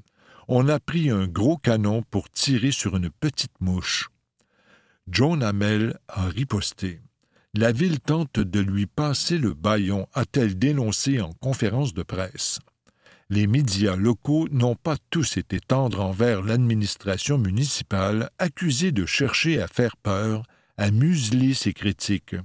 On 0.46 0.68
a 0.68 0.78
pris 0.78 1.10
un 1.10 1.26
gros 1.26 1.56
canon 1.56 2.04
pour 2.08 2.30
tirer 2.30 2.70
sur 2.70 2.96
une 2.96 3.10
petite 3.10 3.60
mouche. 3.60 4.10
John 5.08 5.42
Hamel 5.42 5.98
a 6.06 6.28
riposté. 6.28 7.00
La 7.54 7.72
ville 7.72 7.98
tente 7.98 8.38
de 8.38 8.60
lui 8.60 8.86
passer 8.86 9.36
le 9.36 9.54
baillon, 9.54 10.06
a-t-elle 10.14 10.56
dénoncé 10.56 11.20
en 11.20 11.32
conférence 11.32 11.94
de 11.94 12.04
presse. 12.04 12.60
Les 13.28 13.48
médias 13.48 13.96
locaux 13.96 14.46
n'ont 14.52 14.76
pas 14.76 14.96
tous 15.10 15.36
été 15.36 15.58
tendres 15.58 16.00
envers 16.00 16.42
l'administration 16.42 17.38
municipale, 17.38 18.30
accusée 18.38 18.92
de 18.92 19.04
chercher 19.04 19.60
à 19.60 19.66
faire 19.66 19.96
peur, 19.96 20.44
à 20.76 20.92
museler 20.92 21.54
ses 21.54 21.72
critiques. 21.72 22.36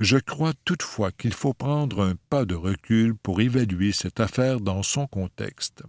Je 0.00 0.16
crois 0.16 0.54
toutefois 0.64 1.12
qu'il 1.12 1.34
faut 1.34 1.54
prendre 1.54 2.02
un 2.02 2.14
pas 2.30 2.46
de 2.46 2.54
recul 2.54 3.14
pour 3.14 3.42
évaluer 3.42 3.92
cette 3.92 4.20
affaire 4.20 4.60
dans 4.60 4.82
son 4.82 5.06
contexte. 5.06 5.82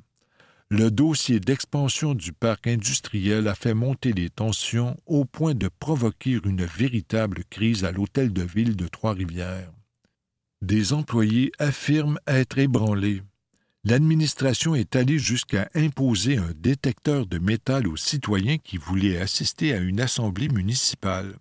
Le 0.69 0.91
dossier 0.91 1.39
d'expansion 1.39 2.13
du 2.13 2.33
parc 2.33 2.67
industriel 2.67 3.47
a 3.47 3.55
fait 3.55 3.73
monter 3.73 4.11
les 4.11 4.29
tensions 4.29 4.99
au 5.05 5.23
point 5.23 5.53
de 5.53 5.69
provoquer 5.69 6.41
une 6.43 6.65
véritable 6.65 7.45
crise 7.49 7.85
à 7.85 7.93
l'hôtel 7.93 8.33
de 8.33 8.43
ville 8.43 8.75
de 8.75 8.85
Trois-Rivières. 8.89 9.71
Des 10.61 10.91
employés 10.91 11.53
affirment 11.57 12.19
être 12.27 12.57
ébranlés. 12.57 13.21
L'administration 13.85 14.75
est 14.75 14.97
allée 14.97 15.19
jusqu'à 15.19 15.69
imposer 15.73 16.35
un 16.35 16.51
détecteur 16.57 17.27
de 17.27 17.39
métal 17.39 17.87
aux 17.87 17.95
citoyens 17.95 18.57
qui 18.57 18.75
voulaient 18.75 19.19
assister 19.19 19.71
à 19.73 19.77
une 19.77 20.01
assemblée 20.01 20.49
municipale. 20.49 21.37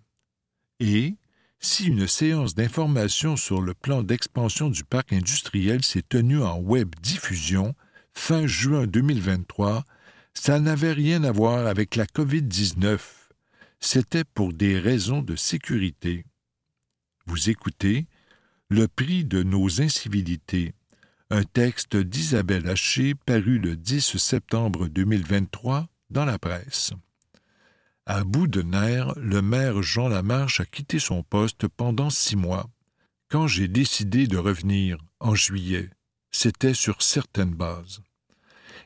Et, 0.79 1.15
si 1.59 1.87
une 1.87 2.07
séance 2.07 2.55
d'information 2.55 3.35
sur 3.35 3.61
le 3.61 3.73
plan 3.73 4.03
d'expansion 4.03 4.69
du 4.69 4.85
parc 4.85 5.11
industriel 5.11 5.83
s'est 5.83 6.05
tenue 6.07 6.41
en 6.41 6.59
web 6.59 6.95
diffusion 7.01 7.75
fin 8.17 8.47
juin 8.47 8.87
2023, 8.87 9.85
ça 10.33 10.59
n'avait 10.59 10.91
rien 10.91 11.23
à 11.23 11.31
voir 11.31 11.65
avec 11.67 11.95
la 11.95 12.05
COVID-19. 12.05 12.99
C'était 13.79 14.25
pour 14.25 14.51
des 14.51 14.79
raisons 14.79 15.21
de 15.21 15.37
sécurité. 15.37 16.25
Vous 17.25 17.49
écoutez 17.49 18.07
Le 18.69 18.89
prix 18.89 19.23
de 19.23 19.43
nos 19.43 19.81
incivilités, 19.81 20.73
un 21.29 21.43
texte 21.43 21.95
d'Isabelle 21.95 22.67
Haché 22.67 23.13
paru 23.15 23.59
le 23.59 23.77
10 23.77 24.17
septembre 24.17 24.87
2023 24.87 25.87
dans 26.09 26.25
la 26.25 26.39
presse. 26.39 26.91
À 28.05 28.25
bout 28.25 28.47
de 28.47 28.61
nerfs, 28.61 29.13
le 29.15 29.41
maire 29.41 29.81
Jean 29.83 30.09
Lamarche 30.09 30.59
a 30.59 30.65
quitté 30.65 30.99
son 30.99 31.23
poste 31.23 31.67
pendant 31.67 32.09
six 32.09 32.35
mois. 32.35 32.69
Quand 33.29 33.47
j'ai 33.47 33.69
décidé 33.69 34.27
de 34.27 34.37
revenir, 34.37 34.97
en 35.19 35.35
juillet, 35.35 35.91
c'était 36.31 36.73
sur 36.73 37.01
certaines 37.01 37.53
bases. 37.53 38.01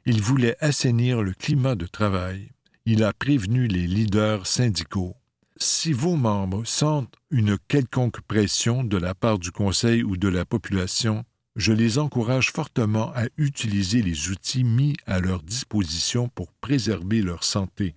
Il 0.06 0.22
voulait 0.22 0.58
assainir 0.60 1.22
le 1.22 1.34
climat 1.34 1.76
de 1.76 1.86
travail. 1.86 2.52
Il 2.86 3.04
a 3.04 3.14
prévenu 3.14 3.68
les 3.68 3.88
leaders 3.88 4.48
syndicaux. 4.48 5.16
Si 5.58 5.94
vos 5.94 6.16
membres 6.16 6.66
sentent 6.66 7.14
une 7.30 7.58
quelconque 7.68 8.22
pression 8.22 8.84
de 8.84 8.98
la 8.98 9.14
part 9.14 9.38
du 9.38 9.52
Conseil 9.52 10.04
ou 10.04 10.18
de 10.18 10.28
la 10.28 10.44
population, 10.44 11.24
je 11.56 11.74
les 11.74 12.00
encourage 12.00 12.52
fortement 12.52 13.12
à 13.14 13.26
utiliser 13.38 14.02
les 14.02 14.30
outils 14.30 14.64
mis 14.64 14.96
à 15.06 15.20
leur 15.20 15.44
disposition 15.44 16.30
pour 16.30 16.52
préserver 16.54 17.22
leur 17.22 17.44
santé. 17.44 17.96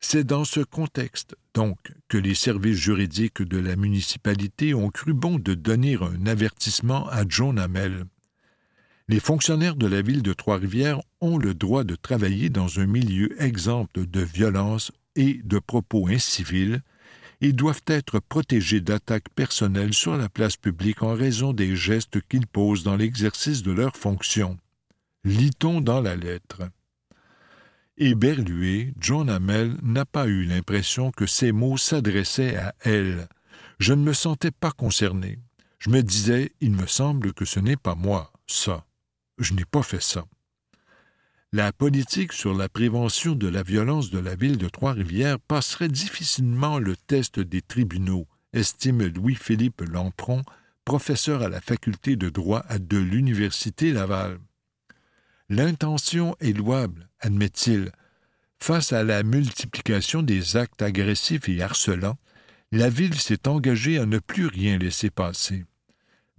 C'est 0.00 0.24
dans 0.24 0.44
ce 0.44 0.60
contexte, 0.60 1.36
donc, 1.52 1.78
que 2.08 2.16
les 2.16 2.34
services 2.34 2.78
juridiques 2.78 3.42
de 3.42 3.58
la 3.58 3.76
municipalité 3.76 4.72
ont 4.72 4.88
cru 4.88 5.12
bon 5.12 5.38
de 5.38 5.52
donner 5.52 5.98
un 6.00 6.24
avertissement 6.26 7.06
à 7.08 7.24
John 7.28 7.58
Hamel. 7.58 8.06
Les 9.10 9.18
fonctionnaires 9.18 9.74
de 9.74 9.88
la 9.88 10.02
ville 10.02 10.22
de 10.22 10.32
Trois-Rivières 10.32 11.00
ont 11.20 11.36
le 11.36 11.52
droit 11.52 11.82
de 11.82 11.96
travailler 11.96 12.48
dans 12.48 12.78
un 12.78 12.86
milieu 12.86 13.34
exempt 13.42 13.98
de 13.98 14.20
violence 14.20 14.92
et 15.16 15.40
de 15.42 15.58
propos 15.58 16.06
incivils 16.06 16.80
et 17.40 17.52
doivent 17.52 17.82
être 17.88 18.20
protégés 18.20 18.80
d'attaques 18.80 19.28
personnelles 19.34 19.94
sur 19.94 20.16
la 20.16 20.28
place 20.28 20.56
publique 20.56 21.02
en 21.02 21.14
raison 21.14 21.52
des 21.52 21.74
gestes 21.74 22.20
qu'ils 22.28 22.46
posent 22.46 22.84
dans 22.84 22.94
l'exercice 22.94 23.64
de 23.64 23.72
leurs 23.72 23.96
fonctions. 23.96 24.56
Lit-on 25.24 25.80
dans 25.80 26.00
la 26.00 26.14
lettre. 26.14 26.70
Éberlué, 27.98 28.94
John 29.00 29.28
Hamel 29.28 29.74
n'a 29.82 30.04
pas 30.04 30.28
eu 30.28 30.44
l'impression 30.44 31.10
que 31.10 31.26
ces 31.26 31.50
mots 31.50 31.78
s'adressaient 31.78 32.54
à 32.54 32.76
elle. 32.84 33.26
Je 33.80 33.92
ne 33.92 34.04
me 34.04 34.12
sentais 34.12 34.52
pas 34.52 34.70
concerné. 34.70 35.40
Je 35.80 35.90
me 35.90 36.00
disais, 36.00 36.52
il 36.60 36.70
me 36.70 36.86
semble 36.86 37.32
que 37.32 37.44
ce 37.44 37.58
n'est 37.58 37.76
pas 37.76 37.96
moi, 37.96 38.32
ça. 38.46 38.86
Je 39.40 39.54
n'ai 39.54 39.64
pas 39.64 39.82
fait 39.82 40.02
ça. 40.02 40.26
La 41.52 41.72
politique 41.72 42.32
sur 42.32 42.54
la 42.54 42.68
prévention 42.68 43.34
de 43.34 43.48
la 43.48 43.62
violence 43.62 44.10
de 44.10 44.18
la 44.18 44.36
ville 44.36 44.58
de 44.58 44.68
Trois-Rivières 44.68 45.40
passerait 45.40 45.88
difficilement 45.88 46.78
le 46.78 46.94
test 46.94 47.40
des 47.40 47.62
tribunaux, 47.62 48.28
estime 48.52 49.04
Louis-Philippe 49.06 49.80
Lampron, 49.80 50.42
professeur 50.84 51.42
à 51.42 51.48
la 51.48 51.60
faculté 51.60 52.16
de 52.16 52.28
droit 52.28 52.62
de 52.78 52.98
l'Université 52.98 53.92
Laval. 53.92 54.38
L'intention 55.48 56.36
est 56.40 56.56
louable, 56.56 57.08
admet-il. 57.18 57.90
Face 58.58 58.92
à 58.92 59.02
la 59.02 59.22
multiplication 59.22 60.22
des 60.22 60.56
actes 60.56 60.82
agressifs 60.82 61.48
et 61.48 61.62
harcelants, 61.62 62.18
la 62.72 62.90
Ville 62.90 63.18
s'est 63.18 63.48
engagée 63.48 63.98
à 63.98 64.06
ne 64.06 64.18
plus 64.18 64.46
rien 64.46 64.78
laisser 64.78 65.10
passer. 65.10 65.64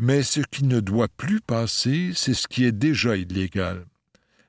Mais 0.01 0.23
ce 0.23 0.39
qui 0.39 0.63
ne 0.63 0.79
doit 0.79 1.09
plus 1.09 1.41
passer, 1.41 2.11
c'est 2.15 2.33
ce 2.33 2.47
qui 2.47 2.65
est 2.65 2.71
déjà 2.71 3.15
illégal. 3.15 3.85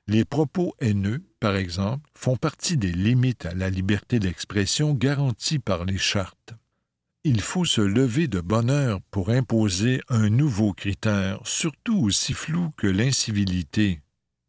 Les 0.07 0.25
propos 0.25 0.73
haineux, 0.81 1.21
par 1.39 1.55
exemple, 1.55 2.09
font 2.15 2.35
partie 2.37 2.75
des 2.75 2.91
limites 2.91 3.45
à 3.45 3.53
la 3.53 3.69
liberté 3.69 4.17
d'expression 4.17 4.95
garanties 4.95 5.59
par 5.59 5.85
les 5.85 5.99
chartes. 5.99 6.55
Il 7.23 7.39
faut 7.39 7.65
se 7.65 7.81
lever 7.81 8.27
de 8.27 8.41
bonne 8.41 8.71
heure 8.71 8.99
pour 9.11 9.29
imposer 9.29 10.01
un 10.09 10.31
nouveau 10.31 10.73
critère, 10.73 11.39
surtout 11.45 11.99
aussi 11.99 12.33
flou 12.33 12.71
que 12.75 12.87
l'incivilité, 12.87 14.01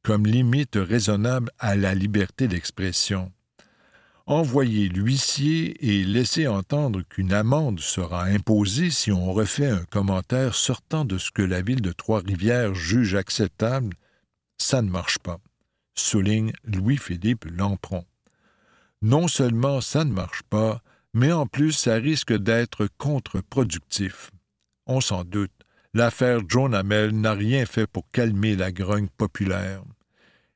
comme 0.02 0.26
limite 0.26 0.76
raisonnable 0.76 1.50
à 1.58 1.76
la 1.76 1.94
liberté 1.94 2.48
d'expression. 2.48 3.30
Envoyer 4.26 4.88
l'huissier 4.88 5.76
et 5.86 6.02
laisser 6.02 6.46
entendre 6.46 7.02
qu'une 7.02 7.34
amende 7.34 7.78
sera 7.78 8.24
imposée 8.24 8.90
si 8.90 9.12
on 9.12 9.34
refait 9.34 9.68
un 9.68 9.84
commentaire 9.84 10.54
sortant 10.54 11.04
de 11.04 11.18
ce 11.18 11.30
que 11.30 11.42
la 11.42 11.60
ville 11.60 11.82
de 11.82 11.92
Trois-Rivières 11.92 12.74
juge 12.74 13.14
acceptable, 13.16 13.94
ça 14.56 14.80
ne 14.80 14.88
marche 14.88 15.18
pas, 15.18 15.40
souligne 15.94 16.52
Louis-Philippe 16.64 17.44
Lampron. 17.44 18.06
Non 19.02 19.28
seulement 19.28 19.82
ça 19.82 20.04
ne 20.04 20.12
marche 20.12 20.42
pas, 20.48 20.80
mais 21.12 21.30
en 21.30 21.46
plus 21.46 21.72
ça 21.72 21.96
risque 21.96 22.32
d'être 22.32 22.88
contre-productif. 22.96 24.30
On 24.86 25.02
s'en 25.02 25.24
doute, 25.24 25.52
l'affaire 25.92 26.40
John 26.48 26.74
Hamel 26.74 27.10
n'a 27.10 27.34
rien 27.34 27.66
fait 27.66 27.86
pour 27.86 28.10
calmer 28.10 28.56
la 28.56 28.72
grogne 28.72 29.08
populaire. 29.18 29.82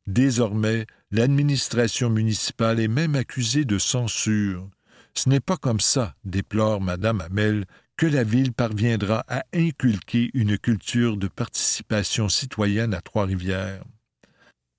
Désormais, 0.09 0.87
l'administration 1.11 2.09
municipale 2.09 2.81
est 2.81 2.89
même 2.89 3.15
accusée 3.15 3.67
de 3.67 3.77
censure. 3.79 4.67
Ce 5.13 5.29
n'est 5.29 5.39
pas 5.39 5.59
comme 5.59 5.81
ça, 5.81 6.15
déplore 6.25 6.81
Madame 6.81 7.21
Hamel, 7.21 7.67
que 7.99 8.07
la 8.07 8.25
ville 8.25 8.55
parviendra 8.55 9.23
à 9.29 9.45
inculquer 9.53 10.31
une 10.33 10.57
culture 10.57 11.19
de 11.19 11.29
participation 11.29 12.31
citoyenne 12.31 12.95
à 12.95 13.03
Trois-Rivières. 13.03 13.85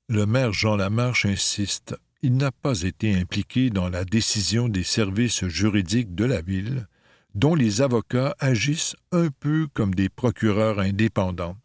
Le 0.07 0.25
maire 0.25 0.51
Jean 0.51 0.75
Lamarche 0.75 1.27
insiste 1.27 1.95
il 2.21 2.35
n'a 2.35 2.51
pas 2.51 2.81
été 2.81 3.15
impliqué 3.15 3.69
dans 3.69 3.87
la 3.87 4.03
décision 4.03 4.67
des 4.67 4.83
services 4.83 5.45
juridiques 5.45 6.15
de 6.15 6.25
la 6.25 6.41
ville, 6.41 6.87
dont 7.35 7.53
les 7.55 7.81
avocats 7.81 8.35
agissent 8.39 8.95
un 9.11 9.29
peu 9.39 9.67
comme 9.73 9.93
des 9.95 10.09
procureurs 10.09 10.79
indépendants. 10.79 11.55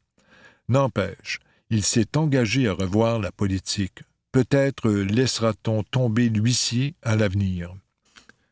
N'empêche, 0.68 1.40
il 1.75 1.83
s'est 1.83 2.16
engagé 2.16 2.69
à 2.69 2.73
revoir 2.73 3.19
la 3.19 3.33
politique. 3.33 4.04
Peut-être 4.31 4.90
laissera-t-on 4.90 5.83
tomber 5.83 6.28
l'huissier 6.28 6.95
à 7.02 7.16
l'avenir. 7.16 7.75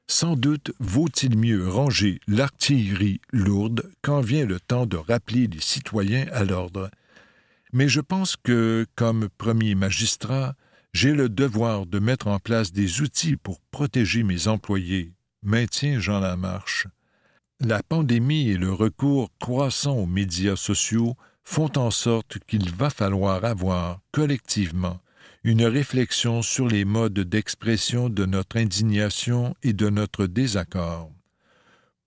Sans 0.09 0.35
doute 0.35 0.73
vaut-il 0.81 1.39
mieux 1.39 1.69
ranger 1.69 2.19
l'artillerie 2.27 3.21
lourde 3.31 3.89
quand 4.03 4.23
vient 4.23 4.45
le 4.45 4.59
temps 4.59 4.87
de 4.87 4.97
rappeler 4.97 5.47
les 5.47 5.61
citoyens 5.61 6.27
à 6.33 6.43
l'ordre. 6.43 6.91
Mais 7.73 7.89
je 7.89 8.01
pense 8.01 8.35
que, 8.37 8.87
comme 8.97 9.29
premier 9.39 9.77
magistrat, 9.77 10.57
j'ai 10.93 11.13
le 11.13 11.29
devoir 11.29 11.87
de 11.87 12.01
mettre 12.01 12.27
en 12.27 12.41
place 12.41 12.73
des 12.73 13.03
outils 13.03 13.37
pour 13.37 13.61
protéger 13.71 14.25
mes 14.25 14.49
employés, 14.49 15.13
maintient 15.45 16.01
Jean 16.01 16.19
Lamarche. 16.19 16.89
La 17.61 17.85
pandémie 17.85 18.51
et 18.51 18.57
le 18.57 18.73
recours 18.73 19.31
croissant 19.39 19.95
aux 19.95 20.07
médias 20.07 20.57
sociaux 20.57 21.17
font 21.45 21.77
en 21.77 21.91
sorte 21.91 22.39
qu'il 22.47 22.71
va 22.71 22.91
falloir 22.91 23.45
avoir, 23.45 24.01
collectivement, 24.13 25.01
une 25.45 25.65
réflexion 25.65 26.41
sur 26.43 26.69
les 26.69 26.85
modes 26.85 27.19
d'expression 27.19 28.09
de 28.09 28.25
notre 28.27 28.59
indignation 28.59 29.55
et 29.63 29.73
de 29.73 29.91
notre 29.91 30.27
désaccord. 30.27 31.11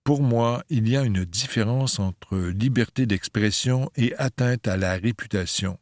Pour 0.04 0.22
moi, 0.22 0.62
il 0.70 0.88
y 0.88 0.96
a 0.96 1.02
une 1.02 1.24
différence 1.24 1.98
entre 1.98 2.38
liberté 2.38 3.06
d'expression 3.06 3.90
et 3.96 4.14
atteinte 4.16 4.68
à 4.68 4.76
la 4.76 4.94
réputation. 4.94 5.78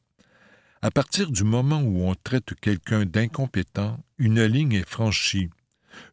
À 0.82 0.90
partir 0.90 1.30
du 1.30 1.44
moment 1.44 1.80
où 1.80 2.02
on 2.08 2.14
traite 2.14 2.54
quelqu'un 2.60 3.04
d'incompétent, 3.04 3.98
une 4.18 4.42
ligne 4.44 4.72
est 4.72 4.88
franchie. 4.88 5.50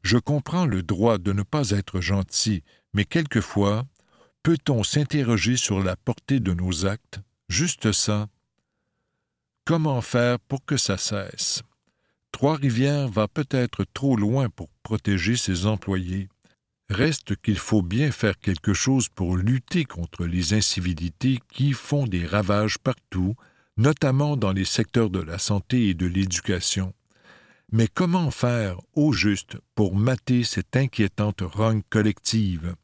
Je 0.04 0.18
comprends 0.18 0.66
le 0.66 0.84
droit 0.84 1.18
de 1.18 1.34
ne 1.34 1.44
pas 1.44 1.72
être 1.72 2.02
gentil, 2.02 2.64
mais 2.94 3.06
quelquefois, 3.06 3.86
peut-on 4.44 4.84
s'interroger 4.84 5.58
sur 5.58 5.82
la 5.82 5.96
portée 5.96 6.40
de 6.40 6.54
nos 6.54 6.86
actes 6.86 7.20
Juste 7.52 7.92
ça. 7.92 8.30
Comment 9.66 10.00
faire 10.00 10.40
pour 10.40 10.64
que 10.64 10.78
ça 10.78 10.96
cesse? 10.96 11.64
Trois-Rivières 12.32 13.10
va 13.10 13.28
peut-être 13.28 13.84
trop 13.94 14.16
loin 14.16 14.48
pour 14.48 14.70
protéger 14.84 15.36
ses 15.36 15.66
employés. 15.66 16.30
Reste 16.90 17.36
qu'il 17.36 17.58
faut 17.58 17.82
bien 17.82 18.10
faire 18.10 18.40
quelque 18.40 18.74
chose 18.74 19.10
pour 19.10 19.36
lutter 19.36 19.84
contre 19.84 20.26
les 20.26 20.54
incivilités 20.54 21.42
qui 21.52 21.74
font 21.74 22.08
des 22.08 22.26
ravages 22.26 22.78
partout, 22.78 23.36
notamment 23.76 24.38
dans 24.38 24.54
les 24.54 24.64
secteurs 24.64 25.10
de 25.10 25.20
la 25.20 25.38
santé 25.38 25.90
et 25.90 25.94
de 25.94 26.06
l'éducation. 26.06 26.94
Mais 27.74 27.90
comment 27.94 28.32
faire, 28.32 28.80
au 28.94 29.12
juste, 29.12 29.58
pour 29.76 29.98
mater 29.98 30.46
cette 30.46 30.78
inquiétante 30.78 31.42
rogne 31.42 31.82
collective? 31.90 32.76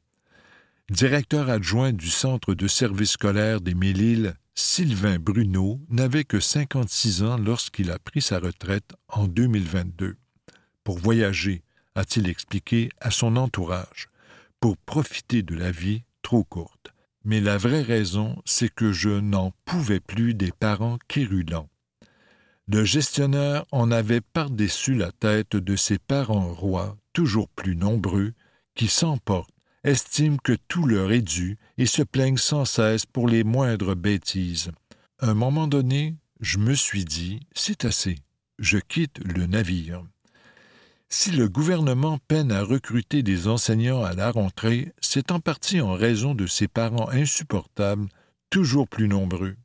Directeur 0.90 1.50
adjoint 1.50 1.94
du 1.94 2.10
Centre 2.10 2.54
de 2.54 2.68
services 2.68 3.12
scolaires 3.12 3.62
des 3.62 3.74
Mille-Îles, 3.74 4.36
Sylvain 4.60 5.20
Bruno 5.20 5.80
n'avait 5.90 6.24
que 6.24 6.40
56 6.40 7.24
ans 7.24 7.38
lorsqu'il 7.38 7.92
a 7.92 8.00
pris 8.00 8.22
sa 8.22 8.40
retraite 8.40 8.92
en 9.08 9.28
2022. 9.28 10.18
Pour 10.84 10.98
voyager, 10.98 11.64
a-t-il 11.96 12.28
expliqué 12.28 12.90
à 13.00 13.12
son 13.12 13.38
entourage, 13.38 14.10
pour 14.60 14.78
profiter 14.78 15.44
de 15.44 15.56
la 15.56 15.72
vie 15.72 16.04
trop 16.22 16.44
courte 16.44 16.94
mais 17.28 17.42
la 17.42 17.58
vraie 17.58 17.82
raison, 17.82 18.42
c'est 18.46 18.74
que 18.74 18.94
je 18.94 19.10
n'en 19.10 19.52
pouvais 19.66 20.00
plus 20.00 20.34
des 20.34 20.54
parents 20.54 20.98
quérulents. 21.10 21.68
Le 22.70 22.86
gestionnaire 22.86 23.66
en 23.74 23.92
avait 23.92 24.22
par-dessus 24.22 24.96
la 24.96 25.12
tête 25.12 25.58
de 25.58 25.76
ses 25.76 25.98
parents 26.00 26.54
rois, 26.54 26.96
toujours 27.12 27.50
plus 27.50 27.76
nombreux, 27.76 28.32
qui 28.76 28.88
s'emportent, 28.88 29.54
estiment 29.88 30.38
que 30.44 30.58
tout 30.68 30.86
leur 30.86 31.12
est 31.12 31.22
dû 31.22 31.58
et 31.78 31.86
se 31.86 32.02
plaignent 32.02 32.38
sans 32.38 32.66
cesse 32.66 33.06
pour 33.06 33.28
les 33.28 33.44
moindres 33.44 33.96
bêtises. 33.96 34.72
À 35.20 35.30
un 35.30 35.34
moment 35.34 35.68
donné, 35.68 36.16
je 36.42 36.58
me 36.58 36.76
suis 36.76 37.06
dit, 37.06 37.40
c'est 37.54 37.86
assez, 37.86 38.18
je 38.60 38.78
quitte 38.78 39.20
le 39.24 39.46
navire. 39.46 40.04
Si 41.10 41.32
le 41.32 41.48
gouvernement 41.48 42.20
peine 42.28 42.52
à 42.52 42.64
recruter 42.64 43.24
des 43.24 43.48
enseignants 43.48 44.04
à 44.04 44.14
la 44.14 44.30
rentrée, 44.30 44.92
c'est 45.00 45.32
en 45.32 45.40
partie 45.40 45.80
en 45.80 45.94
raison 45.94 46.36
de 46.36 46.48
ses 46.48 46.68
parents 46.68 47.10
insupportables, 47.10 48.08
toujours 48.50 48.90
plus 48.90 49.08
nombreux. 49.08 49.56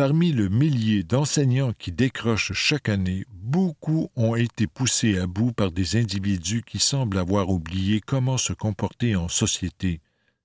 Parmi 0.00 0.32
le 0.32 0.48
millier 0.48 1.02
d'enseignants 1.02 1.74
qui 1.78 1.92
décrochent 1.92 2.54
chaque 2.54 2.88
année, 2.88 3.26
beaucoup 3.34 4.08
ont 4.16 4.34
été 4.34 4.66
poussés 4.66 5.18
à 5.18 5.26
bout 5.26 5.52
par 5.52 5.72
des 5.72 5.96
individus 5.96 6.62
qui 6.62 6.78
semblent 6.78 7.18
avoir 7.18 7.50
oublié 7.50 8.00
comment 8.00 8.38
se 8.38 8.54
comporter 8.54 9.14
en 9.14 9.28
société, 9.28 10.00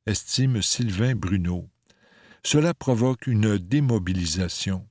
estime 0.08 0.62
Sylvain 0.62 1.16
Bruno. 1.16 1.70
Cela 2.44 2.74
provoque 2.74 3.28
une 3.28 3.58
démobilisation. 3.58 4.86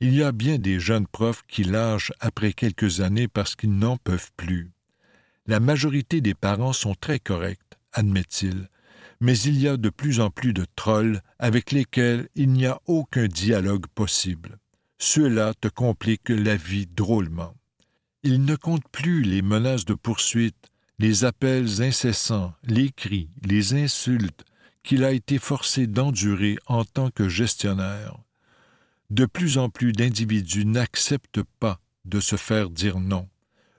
Il 0.00 0.12
y 0.12 0.22
a 0.22 0.30
bien 0.30 0.58
des 0.58 0.78
jeunes 0.78 1.06
profs 1.06 1.44
qui 1.48 1.64
lâchent 1.64 2.12
après 2.20 2.52
quelques 2.52 3.00
années 3.00 3.28
parce 3.28 3.56
qu'ils 3.56 3.78
n'en 3.78 3.96
peuvent 3.96 4.32
plus. 4.36 4.72
La 5.46 5.58
majorité 5.58 6.20
des 6.20 6.34
parents 6.34 6.74
sont 6.74 6.94
très 6.94 7.18
corrects, 7.18 7.60
admet-il, 7.94 8.68
mais 9.22 9.38
il 9.38 9.58
y 9.58 9.68
a 9.68 9.78
de 9.78 9.88
plus 9.88 10.20
en 10.20 10.28
plus 10.28 10.52
de 10.52 10.66
trolls 10.76 11.22
avec 11.38 11.72
lesquels 11.72 12.28
il 12.34 12.50
n'y 12.50 12.66
a 12.66 12.80
aucun 12.86 13.28
dialogue 13.28 13.86
possible. 13.94 14.58
Ceux-là 14.98 15.54
te 15.58 15.68
compliquent 15.68 16.28
la 16.28 16.56
vie 16.56 16.86
drôlement. 16.86 17.54
Il 18.24 18.44
ne 18.44 18.56
compte 18.56 18.86
plus 18.92 19.22
les 19.22 19.40
menaces 19.40 19.84
de 19.84 19.94
poursuite, 19.94 20.70
les 20.98 21.24
appels 21.24 21.80
incessants, 21.80 22.52
les 22.64 22.90
cris, 22.90 23.30
les 23.44 23.72
insultes 23.72 24.44
qu'il 24.82 25.04
a 25.04 25.12
été 25.12 25.38
forcé 25.38 25.86
d'endurer 25.86 26.58
en 26.66 26.84
tant 26.84 27.10
que 27.10 27.28
gestionnaire 27.28 28.18
de 29.12 29.26
plus 29.26 29.58
en 29.58 29.68
plus 29.68 29.92
d'individus 29.92 30.64
n'acceptent 30.64 31.42
pas 31.60 31.80
de 32.06 32.18
se 32.18 32.36
faire 32.36 32.70
dire 32.70 32.98
non. 32.98 33.28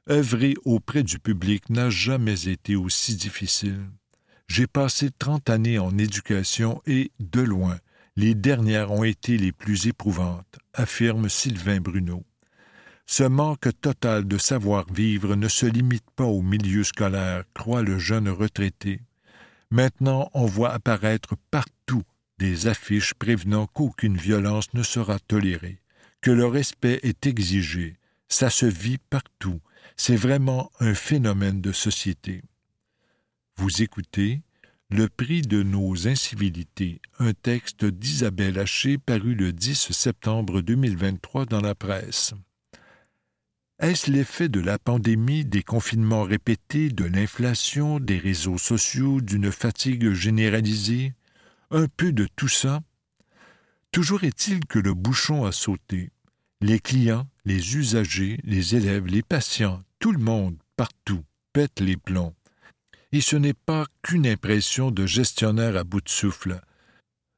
Œuvrer 0.09 0.53
auprès 0.63 1.01
du 1.01 1.17
public 1.17 1.69
n'a 1.69 1.89
jamais 1.89 2.47
été 2.47 2.75
aussi 2.75 3.15
difficile. 3.15 3.87
J'ai 4.47 4.67
passé 4.67 5.09
trente 5.11 5.49
années 5.49 5.79
en 5.79 5.97
éducation 5.97 6.81
et, 6.85 7.11
de 7.19 7.41
loin, 7.41 7.77
les 8.15 8.35
dernières 8.35 8.91
ont 8.91 9.03
été 9.03 9.37
les 9.37 9.51
plus 9.51 9.87
éprouvantes, 9.87 10.59
affirme 10.73 11.29
Sylvain 11.29 11.79
Bruno. 11.79 12.23
Ce 13.05 13.23
manque 13.23 13.69
total 13.81 14.27
de 14.27 14.37
savoir-vivre 14.37 15.35
ne 15.35 15.47
se 15.47 15.65
limite 15.65 16.09
pas 16.15 16.25
au 16.25 16.41
milieu 16.41 16.83
scolaire, 16.83 17.43
croit 17.53 17.81
le 17.81 17.97
jeune 17.99 18.29
retraité. 18.29 19.01
Maintenant, 19.71 20.29
on 20.33 20.45
voit 20.45 20.71
apparaître 20.71 21.35
partout 21.51 22.03
des 22.37 22.67
affiches 22.67 23.13
prévenant 23.13 23.67
qu'aucune 23.67 24.17
violence 24.17 24.73
ne 24.73 24.83
sera 24.83 25.19
tolérée, 25.19 25.79
que 26.21 26.31
le 26.31 26.45
respect 26.45 26.99
est 27.03 27.25
exigé. 27.25 27.97
Ça 28.29 28.49
se 28.49 28.65
vit 28.65 28.99
partout. 29.09 29.59
C'est 29.97 30.15
vraiment 30.15 30.71
un 30.79 30.93
phénomène 30.93 31.61
de 31.61 31.71
société. 31.71 32.41
Vous 33.57 33.83
écoutez 33.83 34.41
Le 34.89 35.07
prix 35.07 35.43
de 35.43 35.61
nos 35.61 36.07
incivilités, 36.07 37.01
un 37.19 37.33
texte 37.33 37.85
d'Isabelle 37.85 38.57
Haché 38.57 38.97
paru 38.97 39.35
le 39.35 39.53
10 39.53 39.91
septembre 39.91 40.61
2023 40.61 41.45
dans 41.45 41.61
la 41.61 41.75
presse. 41.75 42.33
Est-ce 43.79 44.09
l'effet 44.09 44.49
de 44.49 44.59
la 44.59 44.79
pandémie, 44.79 45.45
des 45.45 45.61
confinements 45.61 46.23
répétés, 46.23 46.89
de 46.89 47.05
l'inflation, 47.05 47.99
des 47.99 48.17
réseaux 48.17 48.57
sociaux, 48.57 49.21
d'une 49.21 49.51
fatigue 49.51 50.13
généralisée? 50.13 51.13
Un 51.69 51.87
peu 51.87 52.11
de 52.11 52.27
tout 52.35 52.49
ça 52.49 52.81
Toujours 53.91 54.23
est-il 54.23 54.65
que 54.65 54.79
le 54.79 54.95
bouchon 54.95 55.45
a 55.45 55.51
sauté. 55.51 56.09
Les 56.59 56.79
clients, 56.79 57.27
les 57.45 57.77
usagers, 57.77 58.39
les 58.43 58.75
élèves, 58.75 59.05
les 59.05 59.21
patients, 59.21 59.83
tout 59.99 60.11
le 60.11 60.19
monde, 60.19 60.57
partout, 60.75 61.23
pète 61.53 61.79
les 61.79 61.97
plombs. 61.97 62.33
Et 63.13 63.21
ce 63.21 63.35
n'est 63.35 63.53
pas 63.53 63.85
qu'une 64.01 64.25
impression 64.25 64.89
de 64.89 65.05
gestionnaire 65.05 65.77
à 65.77 65.83
bout 65.83 66.01
de 66.01 66.09
souffle. 66.09 66.59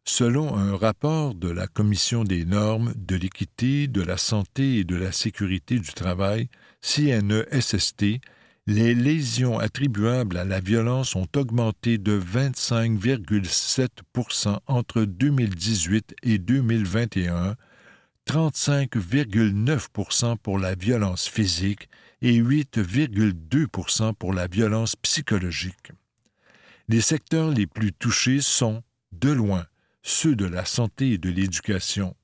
Selon 0.08 0.56
un 0.56 0.78
rapport 0.78 1.36
de 1.36 1.50
la 1.50 1.68
Commission 1.68 2.24
des 2.24 2.46
normes 2.46 2.94
de 2.96 3.18
l'équité, 3.18 3.88
de 3.88 4.02
la 4.02 4.16
santé 4.16 4.78
et 4.78 4.86
de 4.86 4.96
la 4.96 5.12
sécurité 5.12 5.78
du 5.78 5.92
travail, 5.92 6.48
CNESST, 6.80 8.22
les 8.68 8.96
lésions 8.96 9.60
attribuables 9.60 10.38
à 10.38 10.46
la 10.46 10.62
violence 10.62 11.18
ont 11.18 11.28
augmenté 11.36 11.98
de 11.98 12.18
25,7% 12.18 14.60
entre 14.68 15.04
2018 15.04 16.16
et 16.24 16.38
2021, 16.38 17.58
35,9% 18.30 20.38
pour 20.38 20.58
la 20.58 20.76
violence 20.76 21.28
physique 21.28 21.90
et 22.26 22.42
8,2% 22.42 24.16
pour 24.16 24.34
la 24.34 24.48
violence 24.48 24.96
psychologique. 24.96 25.92
Les 26.88 27.02
secteurs 27.02 27.52
les 27.52 27.68
plus 27.68 27.94
touchés 27.94 28.42
sont, 28.42 28.82
de 29.12 29.30
loin, 29.30 29.68
ceux 30.02 30.36
de 30.36 30.46
la 30.46 30.66
santé 30.66 31.12
et 31.12 31.20
de 31.20 31.30
l'éducation. 31.30 32.16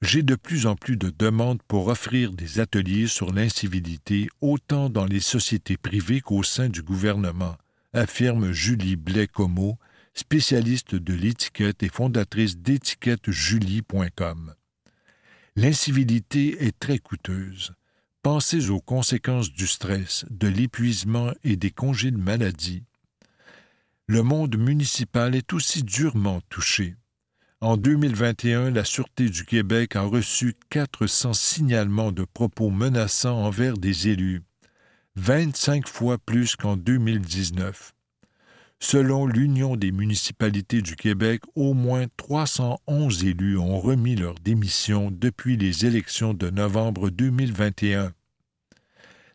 J'ai 0.00 0.22
de 0.22 0.36
plus 0.36 0.66
en 0.66 0.76
plus 0.76 0.96
de 0.96 1.10
demandes 1.10 1.60
pour 1.66 1.88
offrir 1.88 2.30
des 2.30 2.60
ateliers 2.60 3.08
sur 3.08 3.32
l'incivilité 3.32 4.28
autant 4.40 4.88
dans 4.90 5.06
les 5.06 5.18
sociétés 5.18 5.76
privées 5.76 6.20
qu'au 6.20 6.44
sein 6.44 6.68
du 6.68 6.84
gouvernement, 6.84 7.56
affirme 7.92 8.52
Julie 8.52 8.94
Blais-Como, 8.94 9.76
spécialiste 10.14 10.94
de 10.94 11.14
l'étiquette 11.14 11.82
et 11.82 11.88
fondatrice 11.88 12.58
d'étiquettejulie.com. 12.58 14.54
L'incivilité 15.56 16.64
est 16.64 16.78
très 16.78 16.98
coûteuse. 16.98 17.74
Pensez 18.22 18.70
aux 18.70 18.80
conséquences 18.80 19.50
du 19.50 19.66
stress, 19.66 20.24
de 20.30 20.48
l'épuisement 20.48 21.32
et 21.44 21.56
des 21.56 21.70
congés 21.70 22.10
de 22.10 22.18
maladie 22.18 22.84
le 24.10 24.24
monde 24.24 24.58
municipal 24.58 25.36
est 25.36 25.52
aussi 25.52 25.84
durement 25.84 26.40
touché. 26.48 26.96
En 27.60 27.76
2021, 27.76 28.70
la 28.72 28.84
Sûreté 28.84 29.28
du 29.28 29.44
Québec 29.44 29.94
a 29.94 30.02
reçu 30.02 30.56
400 30.70 31.32
signalements 31.32 32.10
de 32.10 32.24
propos 32.24 32.70
menaçants 32.70 33.40
envers 33.40 33.74
des 33.74 34.08
élus, 34.08 34.42
25 35.14 35.86
fois 35.86 36.18
plus 36.18 36.56
qu'en 36.56 36.76
2019. 36.76 37.92
Selon 38.82 39.26
l'Union 39.26 39.76
des 39.76 39.92
municipalités 39.92 40.80
du 40.80 40.96
Québec, 40.96 41.42
au 41.54 41.74
moins 41.74 42.06
311 42.16 43.24
élus 43.24 43.58
ont 43.58 43.78
remis 43.78 44.16
leur 44.16 44.34
démission 44.36 45.10
depuis 45.10 45.58
les 45.58 45.84
élections 45.84 46.32
de 46.32 46.48
novembre 46.48 47.10
2021. 47.10 48.12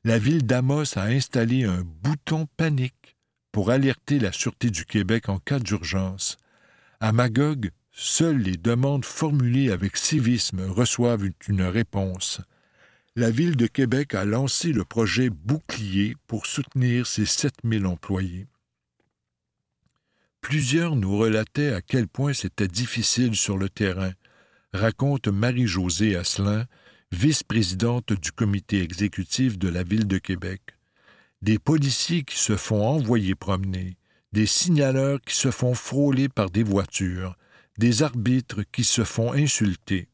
La 0.03 0.17
ville 0.17 0.45
d'Amos 0.45 0.97
a 0.97 1.03
installé 1.03 1.63
un 1.63 1.83
bouton 2.01 2.47
panique 2.57 3.17
pour 3.51 3.69
alerter 3.69 4.17
la 4.17 4.31
Sûreté 4.31 4.71
du 4.71 4.83
Québec 4.83 5.29
en 5.29 5.37
cas 5.37 5.59
d'urgence. 5.59 6.37
À 6.99 7.11
Magog, 7.11 7.69
seules 7.91 8.39
les 8.39 8.57
demandes 8.57 9.05
formulées 9.05 9.71
avec 9.71 9.95
civisme 9.95 10.61
reçoivent 10.67 11.29
une 11.47 11.61
réponse. 11.61 12.41
La 13.15 13.29
Ville 13.29 13.55
de 13.55 13.67
Québec 13.67 14.15
a 14.15 14.25
lancé 14.25 14.73
le 14.73 14.83
projet 14.83 15.29
Bouclier 15.29 16.15
pour 16.25 16.47
soutenir 16.47 17.05
ses 17.05 17.25
7000 17.25 17.85
employés. 17.85 18.47
Plusieurs 20.45 20.95
nous 20.95 21.17
relataient 21.17 21.73
à 21.73 21.81
quel 21.81 22.07
point 22.07 22.33
c'était 22.33 22.67
difficile 22.67 23.35
sur 23.35 23.57
le 23.57 23.67
terrain, 23.67 24.11
raconte 24.73 25.27
Marie-Josée 25.27 26.15
Asselin, 26.15 26.67
vice-présidente 27.11 28.13
du 28.13 28.31
comité 28.31 28.83
exécutif 28.83 29.57
de 29.57 29.69
la 29.69 29.81
Ville 29.81 30.07
de 30.07 30.19
Québec 30.19 30.61
des 31.41 31.57
policiers 31.57 32.23
qui 32.23 32.37
se 32.37 32.55
font 32.57 32.85
envoyer 32.87 33.33
promener, 33.33 33.97
des 34.33 34.45
signaleurs 34.45 35.19
qui 35.21 35.35
se 35.35 35.49
font 35.49 35.73
frôler 35.73 36.29
par 36.29 36.51
des 36.51 36.63
voitures, 36.63 37.35
des 37.79 38.03
arbitres 38.03 38.61
qui 38.71 38.83
se 38.83 39.03
font 39.03 39.33
insulter. 39.33 40.09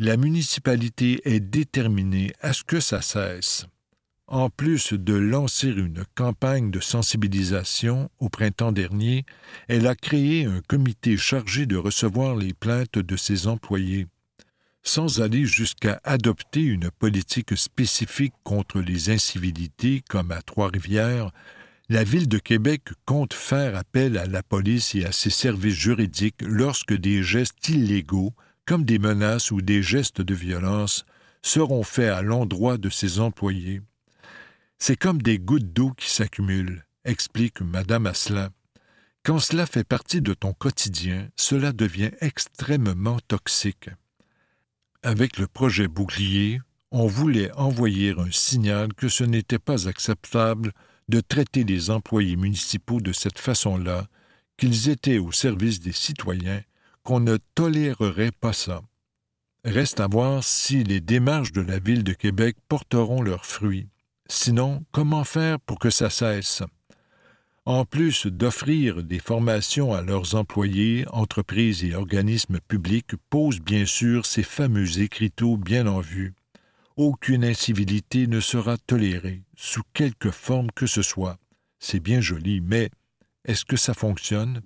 La 0.00 0.16
municipalité 0.16 1.20
est 1.24 1.40
déterminée 1.40 2.32
à 2.40 2.52
ce 2.52 2.64
que 2.64 2.80
ça 2.80 3.02
cesse. 3.02 3.66
En 4.28 4.50
plus 4.50 4.92
de 4.92 5.14
lancer 5.14 5.68
une 5.68 6.04
campagne 6.14 6.70
de 6.70 6.80
sensibilisation 6.80 8.10
au 8.18 8.28
printemps 8.28 8.72
dernier, 8.72 9.24
elle 9.68 9.86
a 9.86 9.94
créé 9.94 10.44
un 10.44 10.60
comité 10.60 11.16
chargé 11.16 11.66
de 11.66 11.76
recevoir 11.76 12.36
les 12.36 12.54
plaintes 12.54 12.98
de 12.98 13.16
ses 13.16 13.46
employés 13.46 14.06
sans 14.88 15.20
aller 15.20 15.44
jusqu'à 15.44 16.00
adopter 16.02 16.62
une 16.62 16.90
politique 16.90 17.56
spécifique 17.56 18.32
contre 18.42 18.80
les 18.80 19.10
incivilités 19.10 20.02
comme 20.08 20.32
à 20.32 20.40
Trois-Rivières, 20.40 21.30
la 21.90 22.04
Ville 22.04 22.28
de 22.28 22.38
Québec 22.38 22.82
compte 23.04 23.34
faire 23.34 23.76
appel 23.76 24.16
à 24.16 24.26
la 24.26 24.42
police 24.42 24.94
et 24.94 25.04
à 25.04 25.12
ses 25.12 25.30
services 25.30 25.74
juridiques 25.74 26.40
lorsque 26.40 26.94
des 26.94 27.22
gestes 27.22 27.68
illégaux, 27.68 28.32
comme 28.66 28.84
des 28.84 28.98
menaces 28.98 29.50
ou 29.50 29.60
des 29.60 29.82
gestes 29.82 30.22
de 30.22 30.34
violence, 30.34 31.04
seront 31.42 31.82
faits 31.82 32.12
à 32.12 32.22
l'endroit 32.22 32.78
de 32.78 32.88
ses 32.88 33.20
employés. 33.20 33.82
C'est 34.78 34.96
comme 34.96 35.20
des 35.20 35.38
gouttes 35.38 35.72
d'eau 35.72 35.90
qui 35.90 36.08
s'accumulent, 36.08 36.84
explique 37.04 37.60
Madame 37.60 38.06
Asselin. 38.06 38.50
Quand 39.24 39.40
cela 39.40 39.66
fait 39.66 39.84
partie 39.84 40.22
de 40.22 40.34
ton 40.34 40.52
quotidien, 40.52 41.28
cela 41.36 41.72
devient 41.72 42.12
extrêmement 42.20 43.18
toxique. 43.26 43.90
Avec 45.02 45.36
le 45.36 45.48
projet 45.48 45.88
Bouclier, 45.88 46.60
on 46.92 47.06
voulait 47.06 47.52
envoyer 47.52 48.14
un 48.18 48.30
signal 48.30 48.94
que 48.94 49.08
ce 49.08 49.24
n'était 49.24 49.58
pas 49.58 49.88
acceptable 49.88 50.72
de 51.08 51.20
traiter 51.20 51.64
les 51.64 51.90
employés 51.90 52.36
municipaux 52.36 53.00
de 53.00 53.12
cette 53.12 53.38
façon-là, 53.38 54.06
qu'ils 54.56 54.88
étaient 54.88 55.18
au 55.18 55.32
service 55.32 55.80
des 55.80 55.92
citoyens, 55.92 56.62
qu'on 57.02 57.20
ne 57.20 57.36
tolérerait 57.54 58.32
pas 58.32 58.52
ça. 58.52 58.82
Reste 59.64 60.00
à 60.00 60.06
voir 60.06 60.44
si 60.44 60.84
les 60.84 61.00
démarches 61.00 61.52
de 61.52 61.62
la 61.62 61.78
ville 61.78 62.04
de 62.04 62.12
Québec 62.12 62.56
porteront 62.68 63.22
leurs 63.22 63.44
fruits. 63.44 63.88
Sinon, 64.30 64.84
comment 64.92 65.24
faire 65.24 65.58
pour 65.58 65.78
que 65.78 65.90
ça 65.90 66.10
cesse? 66.10 66.62
En 67.64 67.84
plus 67.84 68.26
d'offrir 68.26 69.02
des 69.02 69.18
formations 69.18 69.92
à 69.92 70.02
leurs 70.02 70.34
employés, 70.34 71.04
entreprises 71.12 71.84
et 71.84 71.94
organismes 71.94 72.60
publics 72.60 73.14
posent 73.30 73.60
bien 73.60 73.86
sûr 73.86 74.26
ces 74.26 74.42
fameux 74.42 75.00
écriteaux 75.00 75.56
bien 75.56 75.86
en 75.86 76.00
vue. 76.00 76.34
Aucune 76.96 77.44
incivilité 77.44 78.26
ne 78.26 78.40
sera 78.40 78.76
tolérée, 78.76 79.42
sous 79.56 79.82
quelque 79.94 80.30
forme 80.30 80.70
que 80.72 80.86
ce 80.86 81.02
soit. 81.02 81.38
C'est 81.78 82.00
bien 82.00 82.20
joli, 82.20 82.60
mais 82.60 82.90
est-ce 83.44 83.64
que 83.64 83.76
ça 83.76 83.94
fonctionne? 83.94 84.62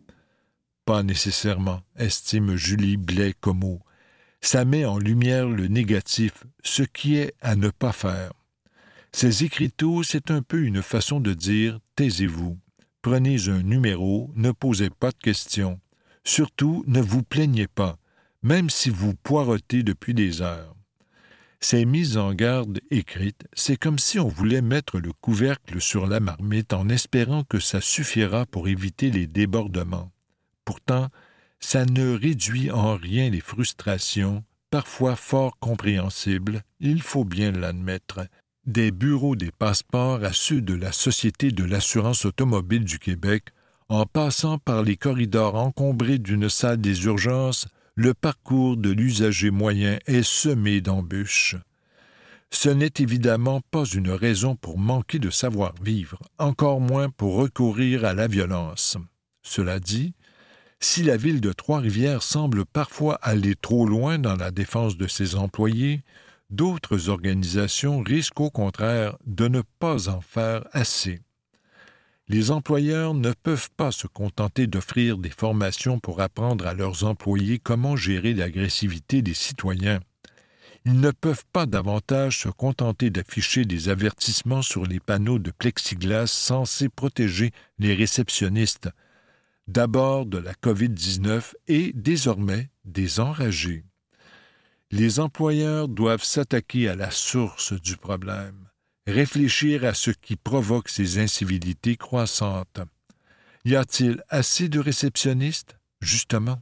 Pas 0.84 1.02
nécessairement, 1.02 1.82
estime 1.96 2.56
Julie 2.56 2.96
Blais-Comeau. 2.96 3.80
Ça 4.40 4.64
met 4.64 4.84
en 4.84 4.98
lumière 4.98 5.48
le 5.48 5.68
négatif, 5.68 6.44
ce 6.64 6.82
qui 6.82 7.16
est 7.16 7.34
à 7.40 7.54
ne 7.54 7.68
pas 7.68 7.92
faire. 7.92 8.32
Ces 9.14 9.44
écriteaux, 9.44 10.02
c'est 10.02 10.30
un 10.30 10.42
peu 10.42 10.62
une 10.62 10.82
façon 10.82 11.20
de 11.20 11.34
dire 11.34 11.78
taisez-vous. 11.96 12.58
Prenez 13.02 13.48
un 13.48 13.62
numéro, 13.62 14.30
ne 14.36 14.52
posez 14.52 14.90
pas 14.90 15.10
de 15.10 15.18
questions. 15.18 15.80
Surtout, 16.24 16.84
ne 16.86 17.00
vous 17.00 17.22
plaignez 17.22 17.66
pas, 17.66 17.98
même 18.42 18.70
si 18.70 18.90
vous 18.90 19.14
poirotez 19.14 19.82
depuis 19.82 20.14
des 20.14 20.40
heures. 20.40 20.74
Ces 21.60 21.84
mises 21.84 22.16
en 22.16 22.34
garde 22.34 22.80
écrites, 22.90 23.44
c'est 23.52 23.76
comme 23.76 23.98
si 23.98 24.18
on 24.18 24.26
voulait 24.26 24.62
mettre 24.62 24.98
le 24.98 25.12
couvercle 25.12 25.80
sur 25.80 26.06
la 26.08 26.18
marmite 26.18 26.72
en 26.72 26.88
espérant 26.88 27.44
que 27.44 27.60
ça 27.60 27.80
suffira 27.80 28.46
pour 28.46 28.66
éviter 28.66 29.10
les 29.10 29.28
débordements. 29.28 30.10
Pourtant, 30.64 31.08
ça 31.60 31.84
ne 31.86 32.16
réduit 32.16 32.70
en 32.72 32.96
rien 32.96 33.30
les 33.30 33.40
frustrations, 33.40 34.42
parfois 34.70 35.14
fort 35.14 35.56
compréhensibles, 35.60 36.62
il 36.80 37.00
faut 37.00 37.24
bien 37.24 37.52
l'admettre, 37.52 38.26
des 38.66 38.92
bureaux 38.92 39.34
des 39.34 39.50
passeports 39.50 40.22
à 40.22 40.32
ceux 40.32 40.60
de 40.60 40.74
la 40.74 40.92
Société 40.92 41.50
de 41.50 41.64
l'assurance 41.64 42.24
automobile 42.24 42.84
du 42.84 42.98
Québec, 42.98 43.46
en 43.88 44.06
passant 44.06 44.58
par 44.58 44.82
les 44.82 44.96
corridors 44.96 45.56
encombrés 45.56 46.18
d'une 46.18 46.48
salle 46.48 46.80
des 46.80 47.04
urgences, 47.04 47.66
le 47.94 48.14
parcours 48.14 48.76
de 48.76 48.90
l'usager 48.90 49.50
moyen 49.50 49.98
est 50.06 50.22
semé 50.22 50.80
d'embûches. 50.80 51.56
Ce 52.50 52.68
n'est 52.68 52.92
évidemment 52.98 53.60
pas 53.70 53.84
une 53.84 54.10
raison 54.10 54.56
pour 54.56 54.78
manquer 54.78 55.18
de 55.18 55.30
savoir-vivre, 55.30 56.18
encore 56.38 56.80
moins 56.80 57.10
pour 57.10 57.34
recourir 57.34 58.04
à 58.04 58.14
la 58.14 58.28
violence. 58.28 58.96
Cela 59.42 59.80
dit, 59.80 60.14
si 60.78 61.02
la 61.02 61.16
ville 61.16 61.40
de 61.40 61.52
Trois-Rivières 61.52 62.22
semble 62.22 62.64
parfois 62.64 63.14
aller 63.22 63.54
trop 63.54 63.86
loin 63.86 64.18
dans 64.18 64.36
la 64.36 64.50
défense 64.50 64.96
de 64.96 65.06
ses 65.06 65.34
employés, 65.34 66.02
D'autres 66.52 67.08
organisations 67.08 68.02
risquent 68.02 68.40
au 68.40 68.50
contraire 68.50 69.16
de 69.24 69.48
ne 69.48 69.62
pas 69.78 70.10
en 70.10 70.20
faire 70.20 70.66
assez. 70.72 71.22
Les 72.28 72.50
employeurs 72.50 73.14
ne 73.14 73.32
peuvent 73.32 73.70
pas 73.74 73.90
se 73.90 74.06
contenter 74.06 74.66
d'offrir 74.66 75.16
des 75.16 75.30
formations 75.30 75.98
pour 75.98 76.20
apprendre 76.20 76.66
à 76.66 76.74
leurs 76.74 77.04
employés 77.04 77.58
comment 77.58 77.96
gérer 77.96 78.34
l'agressivité 78.34 79.22
des 79.22 79.32
citoyens. 79.32 80.00
Ils 80.84 81.00
ne 81.00 81.10
peuvent 81.10 81.46
pas 81.54 81.64
davantage 81.64 82.40
se 82.40 82.50
contenter 82.50 83.08
d'afficher 83.08 83.64
des 83.64 83.88
avertissements 83.88 84.60
sur 84.60 84.84
les 84.84 85.00
panneaux 85.00 85.38
de 85.38 85.52
plexiglas 85.52 86.26
censés 86.26 86.90
protéger 86.90 87.50
les 87.78 87.94
réceptionnistes, 87.94 88.90
d'abord 89.68 90.26
de 90.26 90.36
la 90.36 90.52
COVID-19 90.52 91.54
et 91.68 91.92
désormais 91.94 92.68
des 92.84 93.20
enragés. 93.20 93.86
Les 94.94 95.20
employeurs 95.20 95.88
doivent 95.88 96.22
s'attaquer 96.22 96.86
à 96.90 96.94
la 96.94 97.10
source 97.10 97.72
du 97.72 97.96
problème, 97.96 98.68
réfléchir 99.06 99.86
à 99.86 99.94
ce 99.94 100.10
qui 100.10 100.36
provoque 100.36 100.90
ces 100.90 101.18
incivilités 101.18 101.96
croissantes. 101.96 102.80
Y 103.64 103.76
a-t-il 103.76 104.22
assez 104.28 104.68
de 104.68 104.78
réceptionnistes? 104.78 105.78
Justement. 106.02 106.60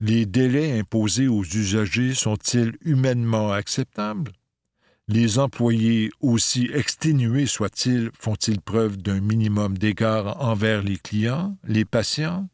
Les 0.00 0.26
délais 0.26 0.78
imposés 0.78 1.28
aux 1.28 1.44
usagers 1.44 2.12
sont-ils 2.12 2.76
humainement 2.82 3.52
acceptables? 3.52 4.32
Les 5.08 5.38
employés, 5.38 6.10
aussi 6.20 6.68
exténués 6.74 7.46
soient-ils, 7.46 8.10
font-ils 8.12 8.60
preuve 8.60 8.98
d'un 8.98 9.20
minimum 9.20 9.78
d'égard 9.78 10.42
envers 10.42 10.82
les 10.82 10.98
clients, 10.98 11.56
les 11.64 11.86
patients? 11.86 12.50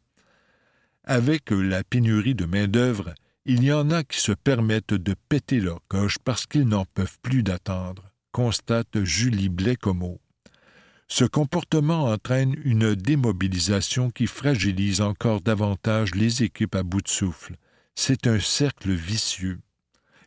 Avec 1.03 1.51
la 1.51 1.83
pénurie 1.83 2.35
de 2.35 2.45
main-d'œuvre, 2.45 3.13
il 3.45 3.63
y 3.63 3.71
en 3.71 3.89
a 3.89 4.03
qui 4.03 4.19
se 4.19 4.31
permettent 4.31 4.93
de 4.93 5.15
péter 5.29 5.59
leur 5.59 5.79
coche 5.87 6.17
parce 6.23 6.45
qu'ils 6.45 6.67
n'en 6.67 6.85
peuvent 6.85 7.17
plus 7.21 7.43
d'attendre, 7.43 8.11
constate 8.31 9.03
Julie 9.03 9.49
Blécomo. 9.49 10.19
Ce 11.07 11.25
comportement 11.25 12.05
entraîne 12.05 12.55
une 12.63 12.93
démobilisation 12.93 14.11
qui 14.11 14.27
fragilise 14.27 15.01
encore 15.01 15.41
davantage 15.41 16.13
les 16.13 16.43
équipes 16.43 16.75
à 16.75 16.83
bout 16.83 17.01
de 17.01 17.07
souffle. 17.07 17.55
C'est 17.95 18.27
un 18.27 18.39
cercle 18.39 18.91
vicieux. 18.91 19.59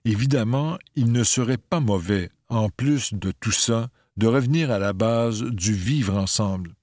Évidemment, 0.04 0.78
il 0.96 1.12
ne 1.12 1.22
serait 1.22 1.58
pas 1.58 1.78
mauvais, 1.78 2.30
en 2.48 2.68
plus 2.68 3.14
de 3.14 3.30
tout 3.30 3.52
ça, 3.52 3.88
de 4.16 4.26
revenir 4.26 4.72
à 4.72 4.80
la 4.80 4.92
base 4.92 5.42
du 5.42 5.72
vivre 5.72 6.16
ensemble. 6.16 6.74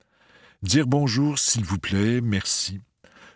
Dire 0.63 0.87
bonjour, 0.87 1.37
s'il 1.37 1.65
vous 1.65 1.77
plaît, 1.77 2.21
merci. 2.21 2.79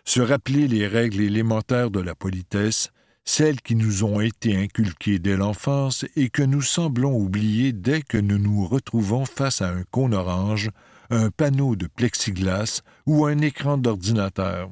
Se 0.04 0.20
rappeler 0.20 0.68
les 0.68 0.86
règles 0.86 1.22
élémentaires 1.22 1.90
de 1.90 2.00
la 2.00 2.14
politesse, 2.14 2.90
celles 3.24 3.62
qui 3.62 3.74
nous 3.74 4.04
ont 4.04 4.20
été 4.20 4.54
inculquées 4.54 5.18
dès 5.18 5.36
l'enfance 5.36 6.04
et 6.14 6.28
que 6.28 6.42
nous 6.42 6.60
semblons 6.60 7.16
oublier 7.16 7.72
dès 7.72 8.02
que 8.02 8.18
nous 8.18 8.38
nous 8.38 8.66
retrouvons 8.66 9.24
face 9.24 9.62
à 9.62 9.70
un 9.70 9.82
cône 9.84 10.12
orange, 10.12 10.70
un 11.10 11.30
panneau 11.30 11.74
de 11.74 11.86
plexiglas 11.86 12.82
ou 13.06 13.24
un 13.24 13.38
écran 13.38 13.78
d'ordinateur. 13.78 14.70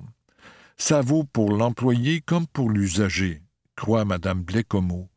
Ça 0.76 1.00
vaut 1.00 1.24
pour 1.24 1.52
l'employé 1.52 2.20
comme 2.20 2.46
pour 2.46 2.68
l'usager, 2.68 3.42
croit 3.74 4.04
Madame 4.04 4.42
Blécomo. 4.42 5.08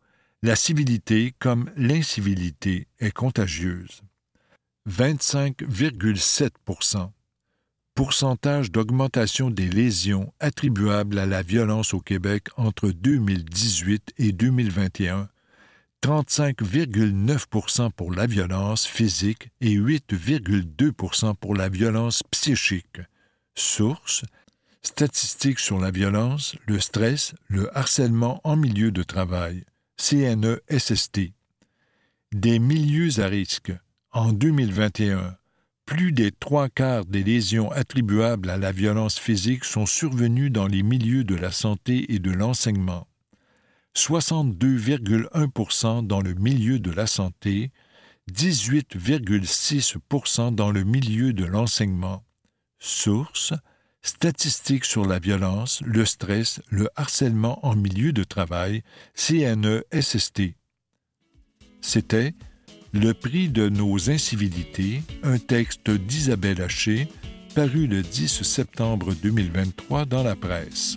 La 0.44 0.56
civilité 0.56 1.34
comme 1.40 1.70
l'incivilité 1.76 2.88
est 3.00 3.12
contagieuse. 3.12 4.02
25,7 4.88 6.52
pourcentage 7.96 8.72
d'augmentation 8.72 9.50
des 9.50 9.70
lésions 9.70 10.34
attribuables 10.42 11.18
à 11.18 11.26
la 11.26 11.42
violence 11.42 11.94
au 11.94 12.02
Québec 12.02 12.50
entre 12.58 12.90
2018 12.90 14.14
et 14.18 14.34
2021, 14.34 15.30
35,9% 16.04 17.92
pour 17.92 18.14
la 18.14 18.28
violence 18.28 18.86
physique 18.86 19.50
et 19.62 19.76
8,2% 19.78 21.36
pour 21.36 21.56
la 21.56 21.70
violence 21.70 22.22
psychique. 22.32 23.00
Source 23.56 24.24
Statistiques 24.84 25.60
sur 25.60 25.80
la 25.80 25.90
violence, 25.90 26.56
le 26.68 26.80
stress, 26.80 27.34
le 27.48 27.76
harcèlement 27.76 28.40
en 28.44 28.56
milieu 28.56 28.92
de 28.92 29.02
travail. 29.02 29.64
CNESST. 29.98 31.32
Des 32.34 32.60
milieux 32.60 33.20
à 33.20 33.26
risque. 33.26 33.74
En 34.12 34.32
2021, 34.32 35.36
plus 35.86 36.12
des 36.12 36.32
trois 36.32 36.70
quarts 36.70 37.06
des 37.06 37.24
lésions 37.24 37.72
attribuables 37.72 38.50
à 38.50 38.58
la 38.58 38.72
violence 38.72 39.20
physique 39.20 39.66
sont 39.66 39.86
survenues 39.86 40.50
dans 40.50 40.66
les 40.68 40.82
milieux 40.84 41.24
de 41.24 41.36
la 41.36 41.52
santé 41.52 42.14
et 42.14 42.20
de 42.20 42.32
l'enseignement. 42.32 43.08
62,1% 43.96 46.06
dans 46.06 46.22
le 46.22 46.34
milieu 46.34 46.80
de 46.80 46.92
la 46.92 47.08
santé, 47.08 47.72
18,6% 48.32 50.54
dans 50.54 50.72
le 50.72 50.84
milieu 50.84 51.32
de 51.34 51.46
l'enseignement. 51.46 52.24
Source 52.80 53.54
Statistiques 54.06 54.86
sur 54.86 55.04
la 55.04 55.18
violence, 55.18 55.82
le 55.84 56.06
stress, 56.06 56.62
le 56.70 56.88
harcèlement 56.96 57.66
en 57.66 57.76
milieu 57.76 58.14
de 58.14 58.24
travail, 58.24 58.84
CNESST. 59.16 60.54
C'était 61.82 62.36
le 62.96 63.14
prix 63.14 63.50
de 63.50 63.68
nos 63.68 64.10
incivilités, 64.10 65.02
un 65.22 65.38
texte 65.38 65.92
d'Isabelle 65.92 66.62
Haché, 66.62 67.10
paru 67.54 67.88
le 67.88 68.02
10 68.02 68.42
septembre 68.44 69.14
2023 69.22 70.06
dans 70.06 70.24
la 70.24 70.36
presse. 70.36 70.96